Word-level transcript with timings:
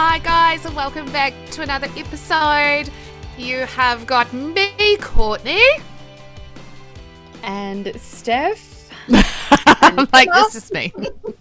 Hi, 0.00 0.20
guys, 0.20 0.64
and 0.64 0.76
welcome 0.76 1.10
back 1.10 1.34
to 1.50 1.62
another 1.62 1.88
episode. 1.96 2.88
You 3.36 3.66
have 3.66 4.06
got 4.06 4.32
me, 4.32 4.96
Courtney. 4.98 5.60
And 7.42 7.92
Steph. 8.00 8.92
I'm 9.64 10.06
like, 10.12 10.32
this 10.32 10.54
is 10.54 10.72
me. 10.72 10.92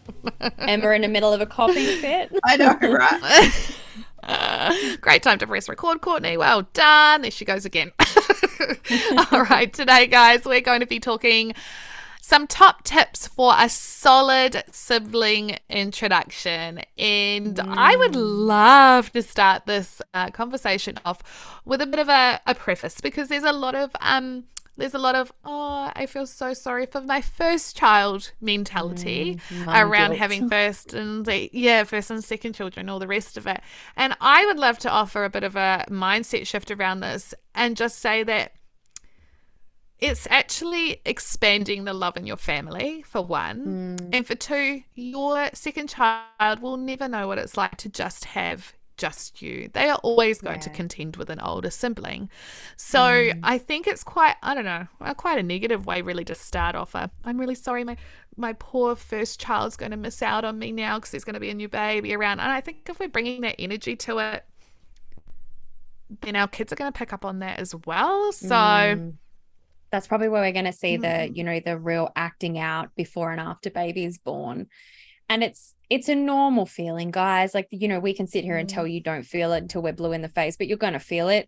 and 0.58 0.82
we're 0.82 0.96
in 0.96 1.04
the 1.04 1.08
middle 1.08 1.32
of 1.32 1.40
a 1.40 1.46
coughing 1.46 1.86
fit. 2.02 2.36
I 2.46 2.58
know, 2.58 2.76
right? 2.82 3.80
Uh, 4.24 4.98
great 5.00 5.24
time 5.24 5.38
to 5.38 5.48
press 5.48 5.70
record, 5.70 6.02
Courtney. 6.02 6.36
Well 6.36 6.64
done. 6.74 7.22
There 7.22 7.32
she 7.32 7.46
goes 7.46 7.64
again. 7.64 7.94
All 9.32 9.44
right, 9.44 9.72
today, 9.72 10.08
guys, 10.08 10.44
we're 10.44 10.60
going 10.60 10.82
to 10.82 10.86
be 10.86 11.00
talking 11.00 11.54
some 12.28 12.46
top 12.46 12.84
tips 12.84 13.26
for 13.26 13.54
a 13.58 13.70
solid 13.70 14.62
sibling 14.70 15.58
introduction. 15.70 16.82
And 16.98 17.56
mm. 17.56 17.74
I 17.78 17.96
would 17.96 18.12
mm. 18.12 18.46
love 18.48 19.14
to 19.14 19.22
start 19.22 19.66
this 19.66 20.02
uh, 20.14 20.30
conversation 20.32 21.00
off 21.06 21.62
with 21.64 21.82
a 21.82 21.86
bit 21.86 22.00
of 22.00 22.10
a, 22.10 22.42
a 22.46 22.54
preface 22.54 23.00
because 23.00 23.30
there's 23.30 23.46
a 23.46 23.54
lot 23.54 23.76
of 23.76 23.92
um 24.02 24.44
there's 24.76 24.94
a 24.94 25.00
lot 25.00 25.16
of 25.16 25.32
oh 25.44 25.90
i 25.96 26.06
feel 26.06 26.28
so 26.28 26.54
sorry 26.54 26.86
for 26.86 27.02
my 27.02 27.20
first 27.20 27.76
child 27.76 28.32
mentality 28.40 29.40
mm, 29.50 29.68
around 29.68 30.10
guilt. 30.10 30.20
having 30.20 30.50
first 30.56 30.94
and 30.94 31.28
yeah 31.52 31.84
first 31.84 32.12
and 32.12 32.24
second 32.24 32.54
children 32.54 32.88
all 32.88 33.00
the 33.00 33.08
rest 33.08 33.38
of 33.38 33.48
it 33.48 33.60
and 33.96 34.16
i 34.22 34.46
would 34.46 34.60
love 34.60 34.78
to 34.78 34.90
offer 34.90 35.24
a 35.24 35.30
bit 35.32 35.44
of 35.44 35.56
a 35.56 35.84
mindset 35.90 36.46
shift 36.46 36.70
around 36.70 37.00
this 37.00 37.34
and 37.56 37.76
just 37.76 37.98
say 37.98 38.22
that 38.22 38.52
it's 40.00 40.28
actually 40.30 41.02
expanding 41.06 41.86
the 41.86 41.94
love 41.94 42.18
in 42.18 42.28
your 42.28 42.38
family 42.38 43.02
for 43.04 43.22
one 43.22 43.98
mm. 44.00 44.10
and 44.14 44.28
for 44.28 44.36
two 44.36 44.82
your 44.94 45.50
second 45.54 45.90
child 45.90 46.62
will 46.62 46.78
never 46.78 47.08
know 47.08 47.28
what 47.28 47.38
it's 47.38 47.58
like 47.58 47.76
to 47.78 47.90
just 47.90 48.26
have 48.26 48.74
just 48.98 49.42
you. 49.42 49.70
They 49.74 49.90
are 49.90 50.00
always 50.04 50.42
going 50.42 50.56
yeah. 50.56 50.62
to 50.64 50.70
contend 50.72 51.16
with 51.16 51.30
an 51.30 51.40
older 51.40 51.70
sibling. 51.70 52.30
So 52.76 53.00
mm. 53.00 53.40
I 53.44 53.58
think 53.58 53.88
it's 53.88 54.04
quite, 54.04 54.36
I 54.42 54.54
don't 54.54 54.66
know, 54.66 54.88
quite 55.16 55.38
a 55.38 55.44
negative 55.44 55.86
way 55.86 56.02
really 56.02 56.26
to 56.26 56.36
start 56.36 56.76
off. 56.76 56.96
i 56.96 57.08
I'm 57.24 57.40
really 57.40 57.56
sorry, 57.56 57.84
my 57.84 57.96
my 58.36 58.54
poor 58.54 58.96
first 58.96 59.40
child's 59.40 59.78
going 59.78 59.92
to 59.92 59.98
miss 59.98 60.22
out 60.22 60.46
on 60.46 60.60
me 60.60 60.72
now 60.72 60.98
because 60.98 61.12
there's 61.12 61.24
going 61.24 61.36
to 61.36 61.40
be 61.40 61.50
a 61.50 61.56
new 61.56 61.70
baby 61.70 62.14
around. 62.14 62.40
And 62.40 62.52
I 62.52 62.62
think 62.62 62.88
if 62.88 63.00
we're 63.00 63.08
bringing 63.08 63.42
that 63.42 63.56
energy 63.58 63.96
to 63.96 64.20
it, 64.20 64.46
then 66.22 66.36
our 66.36 66.48
kids 66.48 66.72
are 66.72 66.76
going 66.76 66.92
to 66.92 66.98
pick 66.98 67.14
up 67.14 67.26
on 67.26 67.40
that 67.40 67.60
as 67.60 67.74
well. 67.86 68.32
So. 68.32 68.56
Mm. 68.56 69.14
That's 69.98 70.08
probably 70.08 70.30
where 70.30 70.44
we're 70.44 70.52
going 70.52 70.66
to 70.66 70.72
see 70.72 71.00
mm. 71.00 71.02
the, 71.02 71.36
you 71.36 71.44
know, 71.44 71.60
the 71.60 71.76
real 71.76 72.12
acting 72.16 72.60
out 72.60 72.90
before 72.96 73.32
and 73.32 73.42
after 73.42 73.72
baby 73.72 74.06
is 74.06 74.20
born 74.20 74.68
and 75.28 75.44
it's 75.44 75.74
it's 75.90 76.10
a 76.10 76.16
normal 76.16 76.66
feeling 76.66 77.12
guys 77.12 77.54
like 77.54 77.68
you 77.72 77.88
know 77.88 78.00
we 78.00 78.14
can 78.14 78.28
sit 78.28 78.44
here 78.44 78.58
and 78.58 78.70
tell 78.70 78.86
mm. 78.86 78.94
you 78.94 79.02
don't 79.02 79.24
feel 79.24 79.54
it 79.54 79.60
until 79.62 79.82
we're 79.82 79.94
blue 79.94 80.12
in 80.12 80.22
the 80.22 80.30
face 80.30 80.56
but 80.58 80.68
you're 80.68 80.78
going 80.78 80.94
to 80.94 81.00
feel 81.00 81.30
it 81.30 81.48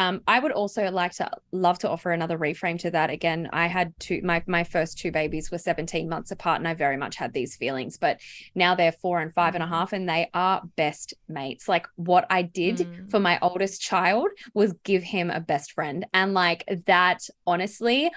um, 0.00 0.22
I 0.26 0.38
would 0.38 0.52
also 0.52 0.90
like 0.90 1.12
to 1.16 1.30
love 1.52 1.78
to 1.80 1.90
offer 1.90 2.10
another 2.10 2.38
reframe 2.38 2.78
to 2.78 2.90
that. 2.92 3.10
Again, 3.10 3.50
I 3.52 3.66
had 3.66 3.92
two 4.00 4.22
my 4.24 4.42
my 4.46 4.64
first 4.64 4.96
two 4.96 5.12
babies 5.12 5.50
were 5.50 5.58
17 5.58 6.08
months 6.08 6.30
apart, 6.30 6.58
and 6.58 6.66
I 6.66 6.72
very 6.72 6.96
much 6.96 7.16
had 7.16 7.34
these 7.34 7.54
feelings. 7.54 7.98
But 7.98 8.18
now 8.54 8.74
they're 8.74 8.92
four 8.92 9.20
and 9.20 9.34
five 9.34 9.54
and 9.54 9.62
a 9.62 9.66
half, 9.66 9.92
and 9.92 10.02
a 10.02 10.06
mm. 10.06 10.10
half, 10.10 10.20
and 10.22 10.26
they 10.26 10.30
are 10.32 10.62
best 10.76 11.12
mates. 11.28 11.68
Like 11.68 11.86
what 11.96 12.26
I 12.30 12.40
did 12.40 12.78
mm. 12.78 13.10
for 13.10 13.20
my 13.20 13.38
oldest 13.42 13.82
child 13.82 14.28
was 14.54 14.72
give 14.84 15.02
him 15.02 15.28
a 15.28 15.38
best 15.38 15.72
friend, 15.72 16.06
and 16.14 16.32
like 16.32 16.64
that. 16.86 17.20
Honestly, 17.46 18.10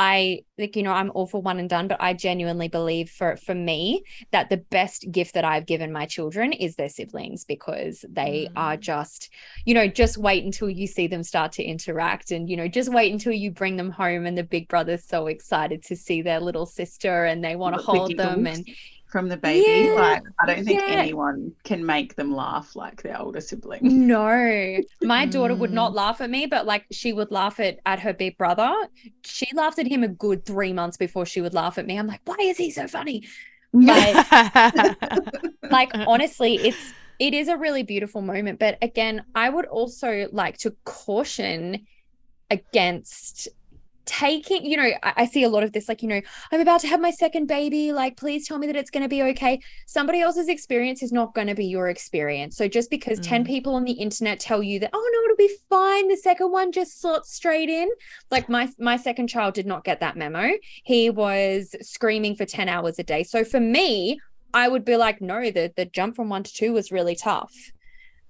I 0.00 0.44
like 0.56 0.76
you 0.76 0.82
know 0.82 0.92
I'm 0.92 1.12
all 1.14 1.26
for 1.26 1.42
one 1.42 1.58
and 1.58 1.68
done, 1.68 1.86
but 1.86 2.00
I 2.00 2.14
genuinely 2.14 2.68
believe 2.68 3.10
for 3.10 3.36
for 3.36 3.54
me 3.54 4.02
that 4.30 4.48
the 4.48 4.56
best 4.56 5.04
gift 5.12 5.34
that 5.34 5.44
I've 5.44 5.66
given 5.66 5.92
my 5.92 6.06
children 6.06 6.54
is 6.54 6.76
their 6.76 6.88
siblings 6.88 7.44
because 7.44 8.02
they 8.08 8.48
mm. 8.48 8.52
are 8.56 8.78
just 8.78 9.28
you 9.66 9.74
know 9.74 9.86
just 9.86 10.16
wait 10.16 10.42
until 10.42 10.70
you 10.70 10.86
see 10.86 11.06
them 11.06 11.22
start 11.22 11.52
to 11.52 11.62
interact 11.62 12.30
and 12.30 12.48
you 12.48 12.56
know 12.56 12.66
just 12.66 12.90
wait 12.90 13.12
until 13.12 13.34
you 13.34 13.50
bring 13.50 13.76
them 13.76 13.90
home 13.90 14.24
and 14.24 14.38
the 14.38 14.42
big 14.42 14.68
brother's 14.68 15.04
so 15.04 15.26
excited 15.26 15.82
to 15.82 15.94
see 15.94 16.22
their 16.22 16.40
little 16.40 16.64
sister 16.64 17.26
and 17.26 17.44
they 17.44 17.54
want 17.54 17.76
to 17.76 17.82
hold 17.82 18.16
them 18.16 18.46
and 18.46 18.66
from 19.10 19.28
the 19.28 19.36
baby. 19.36 19.88
Yeah, 19.88 19.94
like 19.94 20.22
I 20.38 20.46
don't 20.46 20.64
think 20.64 20.80
yeah. 20.80 20.94
anyone 20.94 21.52
can 21.64 21.84
make 21.84 22.14
them 22.14 22.34
laugh 22.34 22.76
like 22.76 23.02
their 23.02 23.20
older 23.20 23.40
sibling. 23.40 23.80
No. 24.10 24.78
My 25.02 25.26
daughter 25.26 25.54
would 25.54 25.72
not 25.72 25.92
mm. 25.92 25.96
laugh 25.96 26.20
at 26.20 26.30
me, 26.30 26.46
but 26.46 26.66
like 26.66 26.86
she 26.90 27.12
would 27.12 27.30
laugh 27.30 27.60
at 27.60 27.78
at 27.86 28.00
her 28.00 28.12
big 28.12 28.38
brother. 28.38 28.72
She 29.24 29.46
laughed 29.54 29.78
at 29.78 29.86
him 29.86 30.02
a 30.02 30.08
good 30.08 30.44
three 30.44 30.72
months 30.72 30.96
before 30.96 31.26
she 31.26 31.40
would 31.40 31.54
laugh 31.54 31.78
at 31.78 31.86
me. 31.86 31.98
I'm 31.98 32.06
like, 32.06 32.20
why 32.24 32.36
is 32.40 32.56
he 32.56 32.70
so 32.70 32.88
funny? 32.88 33.24
Like, 33.72 34.26
like 35.70 35.90
honestly, 35.94 36.56
it's 36.56 36.92
it 37.18 37.34
is 37.34 37.48
a 37.48 37.56
really 37.56 37.82
beautiful 37.82 38.22
moment. 38.22 38.58
But 38.58 38.78
again, 38.82 39.24
I 39.34 39.50
would 39.50 39.66
also 39.66 40.28
like 40.32 40.58
to 40.58 40.74
caution 40.84 41.86
against 42.50 43.48
taking, 44.04 44.64
you 44.64 44.76
know, 44.76 44.90
I, 45.02 45.12
I, 45.16 45.26
see 45.26 45.44
a 45.44 45.48
lot 45.48 45.62
of 45.62 45.72
this, 45.72 45.88
like, 45.88 46.02
you 46.02 46.08
know, 46.08 46.20
I'm 46.52 46.60
about 46.60 46.80
to 46.80 46.88
have 46.88 47.00
my 47.00 47.10
second 47.10 47.46
baby. 47.46 47.92
Like, 47.92 48.16
please 48.16 48.46
tell 48.46 48.58
me 48.58 48.66
that 48.66 48.76
it's 48.76 48.90
going 48.90 49.02
to 49.02 49.08
be 49.08 49.22
okay. 49.22 49.60
Somebody 49.86 50.20
else's 50.20 50.48
experience 50.48 51.02
is 51.02 51.12
not 51.12 51.34
going 51.34 51.46
to 51.46 51.54
be 51.54 51.66
your 51.66 51.88
experience. 51.88 52.56
So 52.56 52.68
just 52.68 52.90
because 52.90 53.20
mm. 53.20 53.28
10 53.28 53.44
people 53.44 53.74
on 53.74 53.84
the 53.84 53.92
internet 53.92 54.40
tell 54.40 54.62
you 54.62 54.80
that, 54.80 54.90
oh 54.92 55.10
no, 55.12 55.24
it'll 55.24 55.36
be 55.36 55.56
fine. 55.68 56.08
The 56.08 56.16
second 56.16 56.50
one 56.50 56.72
just 56.72 57.00
slots 57.00 57.32
straight 57.32 57.68
in. 57.68 57.88
Like 58.30 58.48
my 58.48 58.68
my 58.78 58.96
second 58.96 59.28
child 59.28 59.54
did 59.54 59.66
not 59.66 59.84
get 59.84 60.00
that 60.00 60.16
memo. 60.16 60.52
He 60.84 61.10
was 61.10 61.74
screaming 61.82 62.36
for 62.36 62.44
10 62.44 62.68
hours 62.68 62.98
a 62.98 63.02
day. 63.02 63.22
So 63.22 63.44
for 63.44 63.60
me, 63.60 64.20
I 64.52 64.68
would 64.68 64.84
be 64.84 64.96
like, 64.96 65.20
no, 65.20 65.50
the 65.50 65.72
the 65.76 65.84
jump 65.84 66.16
from 66.16 66.28
one 66.28 66.42
to 66.42 66.52
two 66.52 66.72
was 66.72 66.90
really 66.90 67.14
tough. 67.14 67.52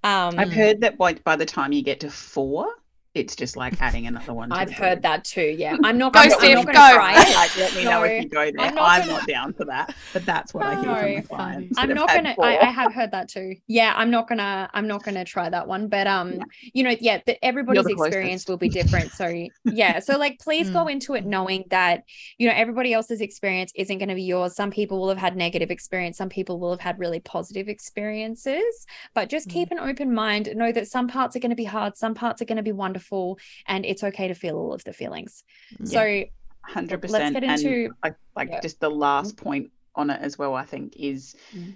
Um, 0.03 0.39
I've 0.39 0.51
heard 0.51 0.81
that 0.81 0.97
by, 0.97 1.13
by 1.13 1.35
the 1.35 1.45
time 1.45 1.71
you 1.71 1.83
get 1.83 1.99
to 1.99 2.09
four, 2.09 2.67
it's 3.13 3.35
just 3.35 3.57
like 3.57 3.81
adding 3.81 4.07
another 4.07 4.33
one. 4.33 4.51
I've 4.51 4.71
heard 4.71 5.01
that 5.01 5.25
too. 5.25 5.55
Yeah, 5.57 5.75
I'm 5.83 5.97
not 5.97 6.13
going 6.13 6.29
to 6.29 6.35
go. 6.35 6.71
Try 6.71 7.21
it. 7.21 7.31
Like, 7.41 7.57
let 7.57 7.75
me 7.75 7.83
no, 7.85 7.91
know 7.91 8.03
if 8.03 8.23
you 8.23 8.29
go 8.29 8.51
there. 8.51 8.59
I'm 8.59 8.75
not, 8.75 9.01
I'm 9.01 9.07
not 9.07 9.27
down 9.27 9.53
for 9.53 9.65
that, 9.65 9.95
but 10.13 10.25
that's 10.25 10.53
what 10.53 10.61
no, 10.61 10.69
I 10.69 10.75
hear 11.07 11.21
from 11.23 11.37
my 11.37 11.43
clients. 11.43 11.77
I'm 11.77 11.93
not 11.93 12.09
gonna. 12.09 12.35
I, 12.39 12.57
I, 12.59 12.65
have 12.65 12.93
heard 12.93 13.11
that 13.11 13.29
too. 13.29 13.55
Yeah, 13.67 13.93
I'm 13.95 14.11
not 14.11 14.27
gonna. 14.27 14.69
I'm 14.73 14.87
not 14.87 15.03
gonna 15.03 15.25
try 15.25 15.49
that 15.49 15.67
one. 15.67 15.87
But 15.87 16.07
um, 16.07 16.33
yeah. 16.33 16.43
you 16.73 16.83
know, 16.83 16.95
yeah, 16.99 17.21
the, 17.25 17.43
everybody's 17.43 17.85
experience 17.87 18.47
will 18.47 18.57
be 18.57 18.69
different. 18.69 19.11
So 19.11 19.47
yeah, 19.65 19.99
so 20.07 20.17
like, 20.17 20.39
please 20.39 20.69
mm. 20.69 20.73
go 20.73 20.87
into 20.87 21.15
it 21.15 21.25
knowing 21.25 21.63
that 21.69 22.03
you 22.37 22.47
know 22.47 22.53
everybody 22.55 22.93
else's 22.93 23.21
experience 23.21 23.71
isn't 23.75 23.97
going 23.97 24.09
to 24.09 24.15
be 24.15 24.23
yours. 24.23 24.55
Some 24.55 24.71
people 24.71 24.99
will 24.99 25.09
have 25.09 25.17
had 25.17 25.35
negative 25.35 25.71
experience. 25.71 26.17
Some 26.17 26.29
people 26.29 26.59
will 26.59 26.71
have 26.71 26.81
had 26.81 26.99
really 26.99 27.19
positive 27.19 27.67
experiences. 27.67 28.85
But 29.13 29.29
just 29.29 29.47
mm. 29.47 29.53
keep 29.53 29.71
an 29.71 29.79
open 29.79 30.13
mind. 30.13 30.49
Know 30.55 30.71
that 30.71 30.87
some 30.87 31.07
parts 31.07 31.35
are 31.35 31.39
going 31.39 31.51
to 31.51 31.55
be 31.55 31.65
hard. 31.65 31.97
Some 31.97 32.13
parts 32.13 32.41
are 32.41 32.45
going 32.45 32.57
to 32.57 32.63
be 32.63 32.71
wonderful, 32.71 33.00
and 33.11 33.37
and 33.67 33.85
it's 33.85 34.03
okay 34.03 34.27
to 34.27 34.35
feel 34.35 34.57
all 34.57 34.73
of 34.73 34.83
the 34.83 34.93
feelings. 34.93 35.43
Yeah. 35.79 35.85
So, 35.85 36.23
hundred 36.61 37.01
percent. 37.01 37.33
Let's 37.33 37.61
get 37.61 37.65
into 37.65 37.85
and 37.85 37.93
like, 38.03 38.15
like 38.35 38.49
yeah. 38.51 38.61
just 38.61 38.79
the 38.79 38.89
last 38.89 39.37
point 39.37 39.71
on 39.95 40.09
it 40.09 40.19
as 40.21 40.37
well. 40.37 40.55
I 40.55 40.65
think 40.65 40.95
is. 40.97 41.35
Mm. 41.55 41.75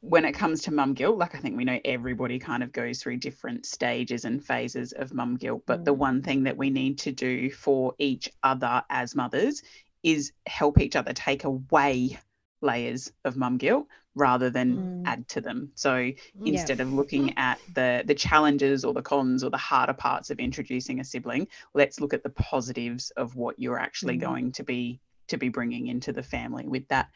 When 0.00 0.24
it 0.24 0.30
comes 0.30 0.62
to 0.62 0.72
mum 0.72 0.94
guilt, 0.94 1.18
like 1.18 1.34
I 1.34 1.38
think 1.38 1.56
we 1.56 1.64
know 1.64 1.80
everybody 1.84 2.38
kind 2.38 2.62
of 2.62 2.70
goes 2.70 3.02
through 3.02 3.16
different 3.16 3.66
stages 3.66 4.24
and 4.24 4.40
phases 4.40 4.92
of 4.92 5.12
mum 5.12 5.34
guilt. 5.34 5.64
But 5.66 5.80
mm. 5.80 5.86
the 5.86 5.92
one 5.92 6.22
thing 6.22 6.44
that 6.44 6.56
we 6.56 6.70
need 6.70 6.98
to 6.98 7.10
do 7.10 7.50
for 7.50 7.94
each 7.98 8.30
other 8.44 8.84
as 8.90 9.16
mothers 9.16 9.60
is 10.04 10.30
help 10.46 10.78
each 10.78 10.94
other 10.94 11.12
take 11.12 11.42
away 11.42 12.16
layers 12.60 13.12
of 13.24 13.36
mum 13.36 13.56
guilt 13.56 13.88
rather 14.18 14.50
than 14.50 14.76
mm. 14.76 15.02
add 15.06 15.28
to 15.28 15.40
them. 15.40 15.70
So 15.74 16.10
instead 16.44 16.78
yeah. 16.78 16.82
of 16.82 16.92
looking 16.92 17.36
at 17.38 17.58
the 17.74 18.02
the 18.04 18.14
challenges 18.14 18.84
or 18.84 18.92
the 18.92 19.02
cons 19.02 19.44
or 19.44 19.50
the 19.50 19.56
harder 19.56 19.92
parts 19.92 20.30
of 20.30 20.38
introducing 20.38 21.00
a 21.00 21.04
sibling, 21.04 21.48
let's 21.74 22.00
look 22.00 22.12
at 22.12 22.22
the 22.22 22.30
positives 22.30 23.10
of 23.10 23.36
what 23.36 23.58
you're 23.58 23.78
actually 23.78 24.18
mm. 24.18 24.22
going 24.22 24.52
to 24.52 24.62
be 24.64 25.00
to 25.28 25.36
be 25.36 25.48
bringing 25.48 25.86
into 25.86 26.12
the 26.12 26.22
family 26.22 26.66
with 26.66 26.86
that 26.88 27.08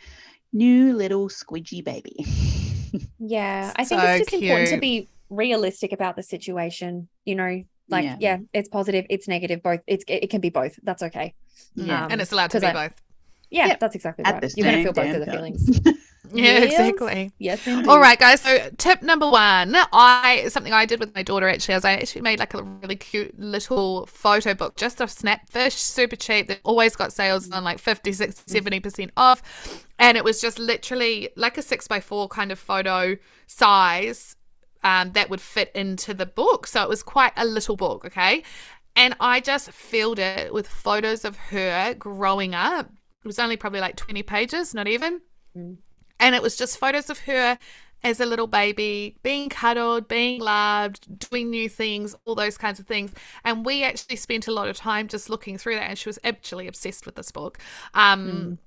new 0.52 0.94
little 0.94 1.28
squidgy 1.28 1.82
baby. 1.84 2.24
yeah, 3.18 3.72
I 3.76 3.84
think 3.84 4.00
so 4.00 4.06
it's 4.06 4.18
just 4.20 4.30
cute. 4.30 4.42
important 4.44 4.70
to 4.70 4.78
be 4.78 5.08
realistic 5.30 5.92
about 5.92 6.16
the 6.16 6.22
situation, 6.22 7.08
you 7.24 7.34
know, 7.34 7.64
like 7.88 8.04
yeah. 8.04 8.16
yeah, 8.20 8.38
it's 8.52 8.68
positive, 8.68 9.06
it's 9.10 9.26
negative, 9.26 9.62
both 9.62 9.80
it's 9.86 10.04
it 10.06 10.30
can 10.30 10.40
be 10.40 10.50
both. 10.50 10.78
That's 10.82 11.02
okay. 11.02 11.34
Yeah, 11.74 12.04
um, 12.04 12.12
and 12.12 12.20
it's 12.20 12.32
allowed 12.32 12.50
to 12.52 12.60
be 12.60 12.66
I, 12.66 12.72
both. 12.72 13.02
Yeah, 13.50 13.66
yep. 13.66 13.80
that's 13.80 13.94
exactly 13.94 14.24
At 14.24 14.42
right. 14.42 14.52
You're 14.56 14.64
going 14.64 14.78
to 14.78 14.82
feel 14.82 14.92
both 14.94 15.14
of 15.14 15.26
the 15.26 15.30
feelings. 15.30 15.80
Yeah, 16.34 16.58
yes. 16.58 16.72
exactly. 16.72 17.32
Yes, 17.38 17.66
indeed. 17.66 17.88
All 17.88 18.00
right, 18.00 18.18
guys. 18.18 18.40
So, 18.40 18.70
tip 18.78 19.02
number 19.02 19.28
one, 19.28 19.74
I 19.92 20.46
something 20.48 20.72
I 20.72 20.86
did 20.86 21.00
with 21.00 21.14
my 21.14 21.22
daughter 21.22 21.48
actually 21.48 21.74
is 21.74 21.84
I 21.84 21.92
actually 21.92 22.22
made 22.22 22.38
like 22.38 22.54
a 22.54 22.62
really 22.62 22.96
cute 22.96 23.38
little 23.38 24.06
photo 24.06 24.54
book, 24.54 24.76
just 24.76 25.00
a 25.00 25.04
snapfish, 25.04 25.72
super 25.72 26.16
cheap. 26.16 26.48
They've 26.48 26.60
always 26.64 26.96
got 26.96 27.12
sales 27.12 27.50
on 27.50 27.64
like 27.64 27.78
50, 27.78 28.12
60, 28.12 28.50
70 28.50 28.80
percent 28.80 29.10
off, 29.16 29.86
and 29.98 30.16
it 30.16 30.24
was 30.24 30.40
just 30.40 30.58
literally 30.58 31.28
like 31.36 31.58
a 31.58 31.62
six 31.62 31.86
by 31.86 32.00
four 32.00 32.28
kind 32.28 32.50
of 32.50 32.58
photo 32.58 33.16
size 33.46 34.36
um, 34.84 35.12
that 35.12 35.28
would 35.28 35.40
fit 35.40 35.70
into 35.74 36.14
the 36.14 36.26
book. 36.26 36.66
So 36.66 36.82
it 36.82 36.88
was 36.88 37.02
quite 37.02 37.32
a 37.36 37.44
little 37.44 37.76
book, 37.76 38.04
okay. 38.06 38.42
And 38.94 39.16
I 39.20 39.40
just 39.40 39.70
filled 39.70 40.18
it 40.18 40.52
with 40.52 40.68
photos 40.68 41.24
of 41.24 41.36
her 41.36 41.94
growing 41.94 42.54
up. 42.54 42.90
It 43.24 43.26
was 43.26 43.38
only 43.38 43.56
probably 43.56 43.80
like 43.80 43.96
20 43.96 44.22
pages, 44.22 44.74
not 44.74 44.88
even. 44.88 45.20
Mm 45.56 45.76
and 46.22 46.34
it 46.34 46.42
was 46.42 46.56
just 46.56 46.78
photos 46.78 47.10
of 47.10 47.18
her 47.20 47.58
as 48.04 48.20
a 48.20 48.26
little 48.26 48.46
baby, 48.46 49.16
being 49.22 49.48
cuddled, 49.48 50.08
being 50.08 50.40
loved, 50.40 51.18
doing 51.18 51.50
new 51.50 51.68
things, 51.68 52.16
all 52.24 52.34
those 52.34 52.56
kinds 52.58 52.80
of 52.80 52.86
things. 52.86 53.12
And 53.44 53.64
we 53.64 53.84
actually 53.84 54.16
spent 54.16 54.48
a 54.48 54.52
lot 54.52 54.68
of 54.68 54.76
time 54.76 55.08
just 55.08 55.30
looking 55.30 55.58
through 55.58 55.76
that. 55.76 55.88
And 55.88 55.98
she 55.98 56.08
was 56.08 56.18
actually 56.24 56.66
obsessed 56.66 57.06
with 57.06 57.16
this 57.16 57.30
book. 57.30 57.58
Um, 57.94 58.28
mm 58.28 58.58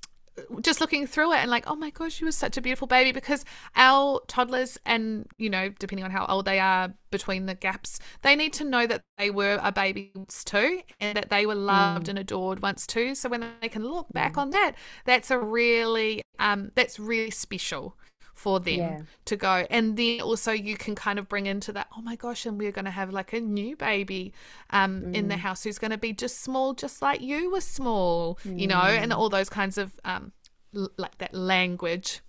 just 0.61 0.81
looking 0.81 1.07
through 1.07 1.33
it 1.33 1.37
and 1.37 1.49
like, 1.49 1.65
oh 1.67 1.75
my 1.75 1.89
gosh, 1.89 2.13
she 2.13 2.25
was 2.25 2.35
such 2.35 2.57
a 2.57 2.61
beautiful 2.61 2.87
baby 2.87 3.11
because 3.11 3.45
our 3.75 4.21
toddlers 4.27 4.77
and 4.85 5.27
you 5.37 5.49
know, 5.49 5.69
depending 5.79 6.03
on 6.03 6.11
how 6.11 6.25
old 6.25 6.45
they 6.45 6.59
are 6.59 6.93
between 7.11 7.45
the 7.45 7.55
gaps, 7.55 7.99
they 8.21 8.35
need 8.35 8.53
to 8.53 8.63
know 8.63 8.85
that 8.87 9.01
they 9.17 9.29
were 9.29 9.59
a 9.61 9.71
baby 9.71 10.11
once 10.15 10.43
too 10.43 10.81
and 10.99 11.17
that 11.17 11.29
they 11.29 11.45
were 11.45 11.55
loved 11.55 12.07
mm. 12.07 12.09
and 12.09 12.19
adored 12.19 12.61
once 12.61 12.85
too. 12.85 13.15
So 13.15 13.29
when 13.29 13.45
they 13.61 13.69
can 13.69 13.83
look 13.83 14.07
back 14.11 14.37
on 14.37 14.49
that, 14.51 14.73
that's 15.05 15.31
a 15.31 15.39
really 15.39 16.21
um 16.39 16.71
that's 16.75 16.99
really 16.99 17.31
special 17.31 17.95
for 18.35 18.59
them 18.59 18.77
yeah. 18.77 18.99
to 19.23 19.35
go. 19.35 19.65
And 19.69 19.97
then 19.97 20.21
also 20.21 20.51
you 20.51 20.75
can 20.75 20.93
kind 20.93 21.17
of 21.17 21.27
bring 21.27 21.47
into 21.47 21.71
that, 21.71 21.87
oh 21.97 22.01
my 22.01 22.15
gosh, 22.15 22.45
and 22.45 22.59
we're 22.59 22.73
going 22.73 22.85
to 22.85 22.91
have 22.91 23.11
like 23.11 23.33
a 23.33 23.39
new 23.39 23.75
baby 23.77 24.33
um, 24.69 25.01
mm. 25.01 25.15
in 25.15 25.29
the 25.29 25.35
mm. 25.35 25.39
house 25.39 25.63
who's 25.63 25.79
going 25.79 25.91
to 25.91 25.97
be 25.97 26.13
just 26.13 26.41
small, 26.41 26.73
just 26.73 27.01
like 27.01 27.21
you 27.21 27.49
were 27.49 27.61
small, 27.61 28.37
mm. 28.45 28.59
you 28.59 28.67
know, 28.67 28.81
and 28.81 29.11
mm. 29.11 29.17
all 29.17 29.29
those 29.29 29.49
kinds 29.49 29.77
of 29.77 29.93
um, 30.03 30.33
l- 30.75 30.91
like 30.97 31.17
that 31.19 31.33
language 31.33 32.19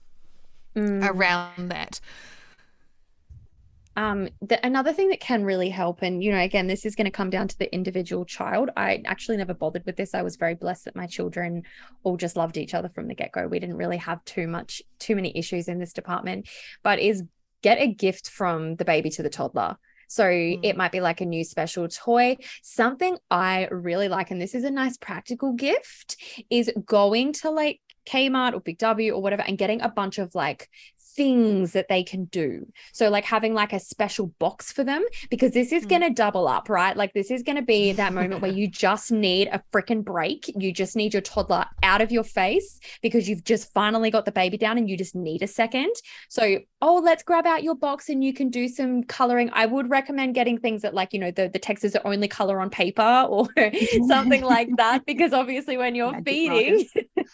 mm. 0.77 1.07
around 1.07 1.71
that. 1.71 2.01
Um, 3.97 4.29
the, 4.43 4.65
another 4.65 4.93
thing 4.93 5.09
that 5.09 5.21
can 5.21 5.45
really 5.45 5.71
help, 5.71 6.03
and 6.03 6.23
you 6.23 6.31
know, 6.31 6.39
again, 6.39 6.67
this 6.67 6.85
is 6.85 6.95
going 6.95 7.07
to 7.07 7.11
come 7.11 7.31
down 7.31 7.49
to 7.49 7.59
the 7.59 7.73
individual 7.75 8.25
child. 8.25 8.71
I 8.77 9.03
actually 9.07 9.39
never 9.39 9.55
bothered 9.55 9.87
with 9.87 9.97
this. 9.97 10.15
I 10.15 10.23
was 10.23 10.37
very 10.37 10.55
blessed 10.55 10.85
that 10.85 10.97
my 10.97 11.07
children 11.07 11.63
all 12.03 12.17
just 12.17 12.37
loved 12.37 12.59
each 12.59 12.75
other 12.75 12.91
from 12.91 13.09
the 13.09 13.15
get 13.15 13.33
go. 13.33 13.47
We 13.47 13.59
didn't 13.59 13.77
really 13.77 13.97
have 13.97 14.25
too 14.25 14.47
much, 14.47 14.83
too 14.99 15.17
many 15.17 15.37
issues 15.37 15.69
in 15.69 15.79
this 15.79 15.93
department. 15.93 16.49
But 16.83 16.99
is 16.99 17.23
get 17.63 17.79
a 17.79 17.87
gift 17.87 18.29
from 18.29 18.77
the 18.77 18.85
baby 18.85 19.11
to 19.11 19.23
the 19.23 19.31
toddler. 19.31 19.77
So 20.09 20.25
mm. 20.25 20.61
it 20.63 20.77
might 20.77 20.93
be 20.93 21.01
like 21.01 21.21
a 21.21 21.27
new 21.27 21.45
special 21.45 21.89
toy. 21.89 22.37
Something 22.63 23.17
I 23.31 23.69
really 23.71 24.09
like, 24.09 24.31
and 24.31 24.41
this 24.41 24.55
is 24.55 24.65
a 24.65 24.71
nice 24.71 24.97
practical 24.97 25.53
gift, 25.53 26.17
is 26.51 26.71
going 26.85 27.33
to 27.35 27.51
like 27.51 27.81
Kmart 28.07 28.55
or 28.55 28.61
Big 28.61 28.79
W 28.79 29.15
or 29.15 29.23
whatever 29.23 29.43
and 29.43 29.59
getting 29.59 29.83
a 29.83 29.89
bunch 29.89 30.19
of 30.19 30.35
like 30.35 30.71
things 31.17 31.73
that 31.73 31.89
they 31.89 32.03
can 32.03 32.27
do. 32.27 32.67
So, 32.93 33.09
like 33.09 33.25
having 33.25 33.55
like 33.55 33.73
a 33.73 33.81
special 33.81 34.29
box 34.39 34.73
for 34.73 34.85
them 34.85 35.05
because 35.31 35.53
this 35.53 35.73
is 35.73 35.85
mm. 35.85 35.89
going 35.89 36.03
to 36.03 36.11
double 36.11 36.47
up, 36.47 36.69
right? 36.69 36.97
Like, 36.97 37.15
this 37.15 37.31
is 37.31 37.43
going 37.43 37.57
to 37.57 37.63
be 37.63 37.93
that 37.93 38.13
moment 38.13 38.43
where 38.43 38.53
you 38.53 38.69
just 38.69 39.11
need 39.11 39.49
a 39.49 39.63
freaking 39.73 40.05
break. 40.05 40.53
You 40.57 40.73
just 40.73 40.97
need 40.97 41.15
your 41.15 41.23
toddler 41.23 41.67
out 41.83 42.01
of 42.01 42.13
your 42.13 42.25
face 42.25 42.79
because 43.03 43.29
you've 43.29 43.45
just 43.45 43.73
finally 43.73 44.11
got 44.11 44.25
the 44.25 44.33
baby 44.33 44.59
down 44.59 44.79
and 44.79 44.89
you 44.89 44.97
just 44.97 45.15
need 45.15 45.43
a 45.43 45.49
second. 45.49 45.93
So, 46.29 46.61
oh, 46.83 47.01
let's 47.03 47.23
grab 47.23 47.47
out 47.47 47.63
your 47.63 47.75
box 47.75 48.09
and 48.09 48.23
you 48.23 48.33
can 48.33 48.51
do 48.51 48.69
some 48.69 49.03
coloring. 49.03 49.51
I 49.53 49.67
would 49.67 49.91
recommend 49.91 50.35
getting 50.35 50.59
things 50.59 50.83
that, 50.83 50.95
like, 50.95 51.13
you 51.13 51.19
know, 51.19 51.31
the, 51.31 51.49
the 51.49 51.59
texts 51.59 51.97
are 51.97 52.07
only 52.07 52.29
color 52.29 52.61
on 52.61 52.71
paper 52.71 53.27
or 53.29 53.49
something 54.07 54.43
like 54.43 54.69
that 54.77 55.07
because 55.07 55.33
obviously 55.33 55.77
when 55.77 55.95
you're 55.95 56.13
Magic 56.13 56.27
feeding, 56.27 56.89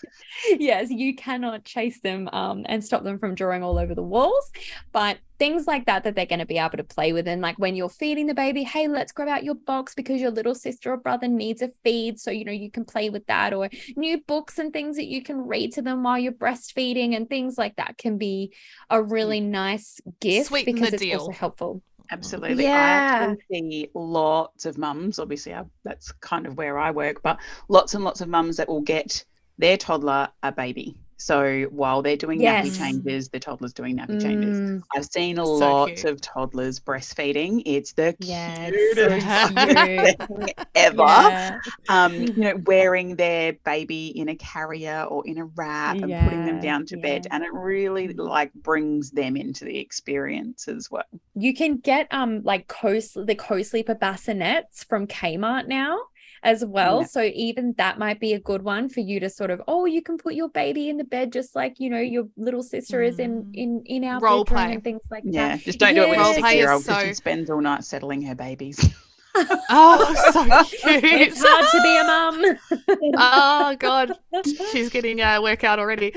yes, 0.58 0.90
you 0.90 1.16
cannot 1.16 1.64
chase 1.64 2.00
them 2.00 2.28
um, 2.32 2.64
and 2.68 2.84
stop 2.84 3.02
them 3.02 3.18
from 3.18 3.34
drawing 3.34 3.62
all 3.62 3.72
all 3.72 3.78
over 3.78 3.94
the 3.94 4.02
walls. 4.02 4.52
But 4.92 5.18
things 5.38 5.66
like 5.66 5.86
that 5.86 6.04
that 6.04 6.14
they're 6.14 6.26
going 6.26 6.38
to 6.38 6.46
be 6.46 6.58
able 6.58 6.76
to 6.76 6.84
play 6.84 7.12
with. 7.12 7.26
And 7.26 7.40
like 7.42 7.58
when 7.58 7.74
you're 7.74 7.88
feeding 7.88 8.26
the 8.26 8.34
baby, 8.34 8.62
hey, 8.62 8.86
let's 8.86 9.12
grab 9.12 9.28
out 9.28 9.44
your 9.44 9.54
box 9.54 9.94
because 9.94 10.20
your 10.20 10.30
little 10.30 10.54
sister 10.54 10.92
or 10.92 10.96
brother 10.96 11.26
needs 11.26 11.62
a 11.62 11.70
feed. 11.82 12.20
So, 12.20 12.30
you 12.30 12.44
know, 12.44 12.52
you 12.52 12.70
can 12.70 12.84
play 12.84 13.10
with 13.10 13.26
that 13.26 13.52
or 13.52 13.68
new 13.96 14.20
books 14.26 14.58
and 14.58 14.72
things 14.72 14.96
that 14.96 15.06
you 15.06 15.22
can 15.22 15.38
read 15.48 15.72
to 15.72 15.82
them 15.82 16.02
while 16.02 16.18
you're 16.18 16.32
breastfeeding 16.32 17.16
and 17.16 17.28
things 17.28 17.58
like 17.58 17.76
that 17.76 17.98
can 17.98 18.18
be 18.18 18.52
a 18.90 19.02
really 19.02 19.40
nice 19.40 20.00
gift 20.20 20.48
Sweeten 20.48 20.74
because 20.74 20.92
it's 20.92 21.02
deal. 21.02 21.20
also 21.20 21.32
helpful. 21.32 21.82
Absolutely. 22.10 22.64
Yeah. 22.64 23.34
I 23.34 23.36
see 23.50 23.88
lots 23.94 24.66
of 24.66 24.76
mums, 24.76 25.18
obviously, 25.18 25.54
I, 25.54 25.64
that's 25.82 26.12
kind 26.12 26.46
of 26.46 26.58
where 26.58 26.78
I 26.78 26.90
work, 26.90 27.22
but 27.22 27.38
lots 27.68 27.94
and 27.94 28.04
lots 28.04 28.20
of 28.20 28.28
mums 28.28 28.58
that 28.58 28.68
will 28.68 28.82
get 28.82 29.24
their 29.58 29.76
toddler 29.76 30.28
a 30.42 30.52
baby 30.52 30.96
so 31.22 31.62
while 31.70 32.02
they're 32.02 32.16
doing 32.16 32.40
yes. 32.40 32.66
nappy 32.66 32.78
changes, 32.78 33.28
the 33.28 33.38
toddler's 33.38 33.72
doing 33.72 33.96
nappy 33.96 34.16
mm. 34.16 34.22
changes. 34.22 34.82
I've 34.94 35.04
seen 35.04 35.38
a 35.38 35.46
so 35.46 35.52
lot 35.52 35.86
cute. 35.86 36.04
of 36.04 36.20
toddlers 36.20 36.80
breastfeeding. 36.80 37.62
It's 37.64 37.92
the 37.92 38.16
yes. 38.18 38.72
cutest 38.72 39.54
thing 39.54 40.54
ever. 40.74 40.98
Yeah. 40.98 41.60
Um, 41.88 42.14
you 42.14 42.32
know, 42.34 42.56
wearing 42.66 43.14
their 43.14 43.52
baby 43.64 44.08
in 44.18 44.30
a 44.30 44.34
carrier 44.34 45.04
or 45.08 45.24
in 45.24 45.38
a 45.38 45.44
wrap 45.44 45.96
and 45.96 46.10
yeah. 46.10 46.24
putting 46.24 46.44
them 46.44 46.60
down 46.60 46.86
to 46.86 46.96
yeah. 46.96 47.02
bed, 47.02 47.28
and 47.30 47.44
it 47.44 47.52
really 47.52 48.08
like 48.08 48.52
brings 48.54 49.12
them 49.12 49.36
into 49.36 49.64
the 49.64 49.78
experience 49.78 50.66
as 50.66 50.90
well. 50.90 51.04
You 51.34 51.54
can 51.54 51.76
get 51.76 52.08
um 52.10 52.42
like 52.42 52.66
co 52.66 52.98
the 52.98 53.36
co-sleeper 53.38 53.94
bassinets 53.94 54.84
from 54.84 55.06
Kmart 55.06 55.68
now 55.68 55.98
as 56.42 56.64
well. 56.64 57.00
Yeah. 57.00 57.06
So 57.06 57.22
even 57.34 57.74
that 57.78 57.98
might 57.98 58.20
be 58.20 58.34
a 58.34 58.40
good 58.40 58.62
one 58.62 58.88
for 58.88 59.00
you 59.00 59.20
to 59.20 59.30
sort 59.30 59.50
of, 59.50 59.62
oh, 59.68 59.84
you 59.84 60.02
can 60.02 60.18
put 60.18 60.34
your 60.34 60.48
baby 60.48 60.88
in 60.88 60.96
the 60.96 61.04
bed 61.04 61.32
just 61.32 61.54
like 61.54 61.78
you 61.78 61.90
know 61.90 62.00
your 62.00 62.24
little 62.36 62.62
sister 62.62 62.98
mm. 63.00 63.08
is 63.08 63.18
in 63.18 63.44
mm. 63.44 63.54
in 63.54 63.82
in 63.86 64.04
our 64.04 64.20
role 64.20 64.44
play 64.44 64.72
and 64.72 64.84
things 64.84 65.02
like 65.10 65.22
yeah. 65.24 65.48
that. 65.48 65.58
Yeah, 65.58 65.64
just 65.64 65.78
don't 65.78 65.94
yes. 65.94 66.04
do 66.04 66.12
it 66.12 66.18
with 66.18 66.26
a 66.26 66.34
six 66.34 66.54
year 66.54 66.72
old 66.72 66.82
because 66.84 67.02
so... 67.02 67.06
she 67.08 67.14
spends 67.14 67.50
all 67.50 67.60
night 67.60 67.84
settling 67.84 68.22
her 68.22 68.34
babies. 68.34 68.92
oh, 69.34 70.14
so 70.32 70.44
cute. 70.64 71.04
It's 71.04 71.42
hard 71.42 71.66
to 71.70 71.82
be 71.82 71.96
a 71.98 72.04
mum. 72.04 73.14
oh 73.16 73.76
God, 73.78 74.12
she's 74.72 74.90
getting 74.90 75.20
a 75.20 75.36
uh, 75.36 75.42
workout 75.42 75.78
already. 75.78 76.14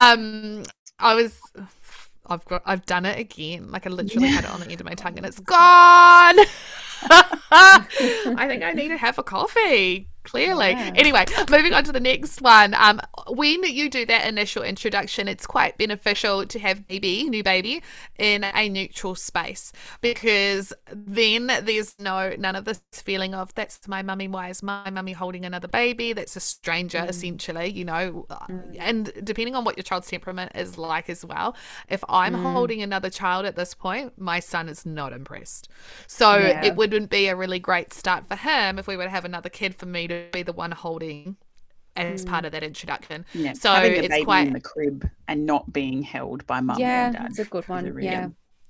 Um, 0.00 0.64
I 0.98 1.14
was 1.14 1.40
I've 2.28 2.44
got 2.44 2.62
I've 2.66 2.84
done 2.86 3.06
it 3.06 3.18
again. 3.18 3.70
Like 3.70 3.86
I 3.86 3.90
literally 3.90 4.28
had 4.28 4.44
it 4.44 4.50
on 4.50 4.60
the 4.60 4.66
end 4.70 4.80
of 4.80 4.86
my 4.86 4.94
tongue 4.94 5.16
and 5.16 5.26
it's 5.26 5.40
gone. 5.40 6.36
I 7.50 8.46
think 8.48 8.62
I 8.62 8.72
need 8.72 8.88
to 8.88 8.96
have 8.96 9.18
a 9.18 9.22
coffee 9.22 10.08
clearly. 10.26 10.70
Yeah. 10.70 10.92
Anyway, 10.96 11.24
moving 11.50 11.72
on 11.72 11.84
to 11.84 11.92
the 11.92 12.00
next 12.00 12.42
one. 12.42 12.74
Um, 12.74 13.00
when 13.28 13.62
you 13.62 13.88
do 13.88 14.04
that 14.06 14.26
initial 14.26 14.62
introduction, 14.62 15.28
it's 15.28 15.46
quite 15.46 15.78
beneficial 15.78 16.44
to 16.46 16.58
have 16.58 16.86
baby, 16.86 17.24
new 17.30 17.42
baby, 17.42 17.82
in 18.18 18.44
a 18.44 18.68
neutral 18.68 19.14
space 19.14 19.72
because 20.00 20.72
then 20.92 21.46
there's 21.62 21.94
no 21.98 22.34
none 22.38 22.56
of 22.56 22.64
this 22.64 22.82
feeling 22.92 23.34
of 23.34 23.54
that's 23.54 23.86
my 23.86 24.02
mummy. 24.02 24.28
Why 24.28 24.48
is 24.48 24.62
my 24.62 24.90
mummy 24.90 25.12
holding 25.12 25.44
another 25.44 25.68
baby? 25.68 26.12
That's 26.12 26.36
a 26.36 26.40
stranger, 26.40 26.98
mm. 26.98 27.08
essentially. 27.08 27.68
You 27.70 27.84
know, 27.84 28.26
mm. 28.28 28.76
and 28.78 29.12
depending 29.22 29.54
on 29.54 29.64
what 29.64 29.76
your 29.76 29.84
child's 29.84 30.08
temperament 30.08 30.52
is 30.54 30.76
like 30.76 31.08
as 31.08 31.24
well. 31.24 31.56
If 31.88 32.02
I'm 32.08 32.34
mm. 32.34 32.52
holding 32.52 32.82
another 32.82 33.10
child 33.10 33.46
at 33.46 33.56
this 33.56 33.74
point, 33.74 34.18
my 34.18 34.40
son 34.40 34.68
is 34.68 34.84
not 34.84 35.12
impressed. 35.12 35.68
So 36.08 36.36
yeah. 36.36 36.64
it 36.64 36.74
wouldn't 36.74 37.10
be 37.10 37.28
a 37.28 37.36
really 37.36 37.58
great 37.58 37.92
start 37.92 38.26
for 38.26 38.36
him 38.36 38.78
if 38.78 38.86
we 38.86 38.96
were 38.96 39.04
to 39.04 39.10
have 39.10 39.24
another 39.24 39.48
kid 39.48 39.74
for 39.74 39.86
me 39.86 40.08
to 40.08 40.15
be 40.32 40.42
the 40.42 40.52
one 40.52 40.72
holding 40.72 41.36
as 41.96 42.24
mm. 42.24 42.28
part 42.28 42.44
of 42.44 42.52
that 42.52 42.62
introduction. 42.62 43.24
Yeah, 43.32 43.54
so 43.54 43.74
it's 43.82 44.24
quite 44.24 44.46
in 44.46 44.52
the 44.52 44.60
crib 44.60 45.08
and 45.28 45.46
not 45.46 45.72
being 45.72 46.02
held 46.02 46.46
by 46.46 46.60
mum. 46.60 46.78
Yeah, 46.78 47.06
and 47.06 47.16
dad. 47.16 47.24
that's 47.24 47.38
a 47.38 47.44
good 47.44 47.68
one. 47.68 47.86
A 47.86 47.92
really, 47.92 48.08
yeah. 48.08 48.28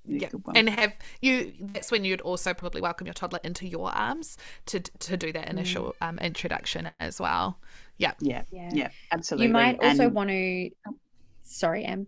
Yeah. 0.08 0.28
And 0.54 0.68
have 0.70 0.94
you 1.20 1.52
that's 1.60 1.90
when 1.90 2.04
you'd 2.04 2.20
also 2.20 2.54
probably 2.54 2.80
welcome 2.80 3.08
your 3.08 3.14
toddler 3.14 3.40
into 3.42 3.66
your 3.66 3.90
arms 3.90 4.38
to 4.66 4.78
to 4.80 5.16
do 5.16 5.32
that 5.32 5.48
initial 5.48 5.96
mm. 6.00 6.08
um, 6.08 6.18
introduction 6.20 6.90
as 7.00 7.20
well. 7.20 7.58
Yeah. 7.98 8.12
Yeah. 8.20 8.42
Yeah. 8.52 8.70
Yeah. 8.72 8.88
Absolutely. 9.10 9.48
You 9.48 9.52
might 9.52 9.82
also 9.82 10.04
and... 10.04 10.14
want 10.14 10.30
to 10.30 10.70
sorry, 11.42 11.84
Em. 11.84 12.06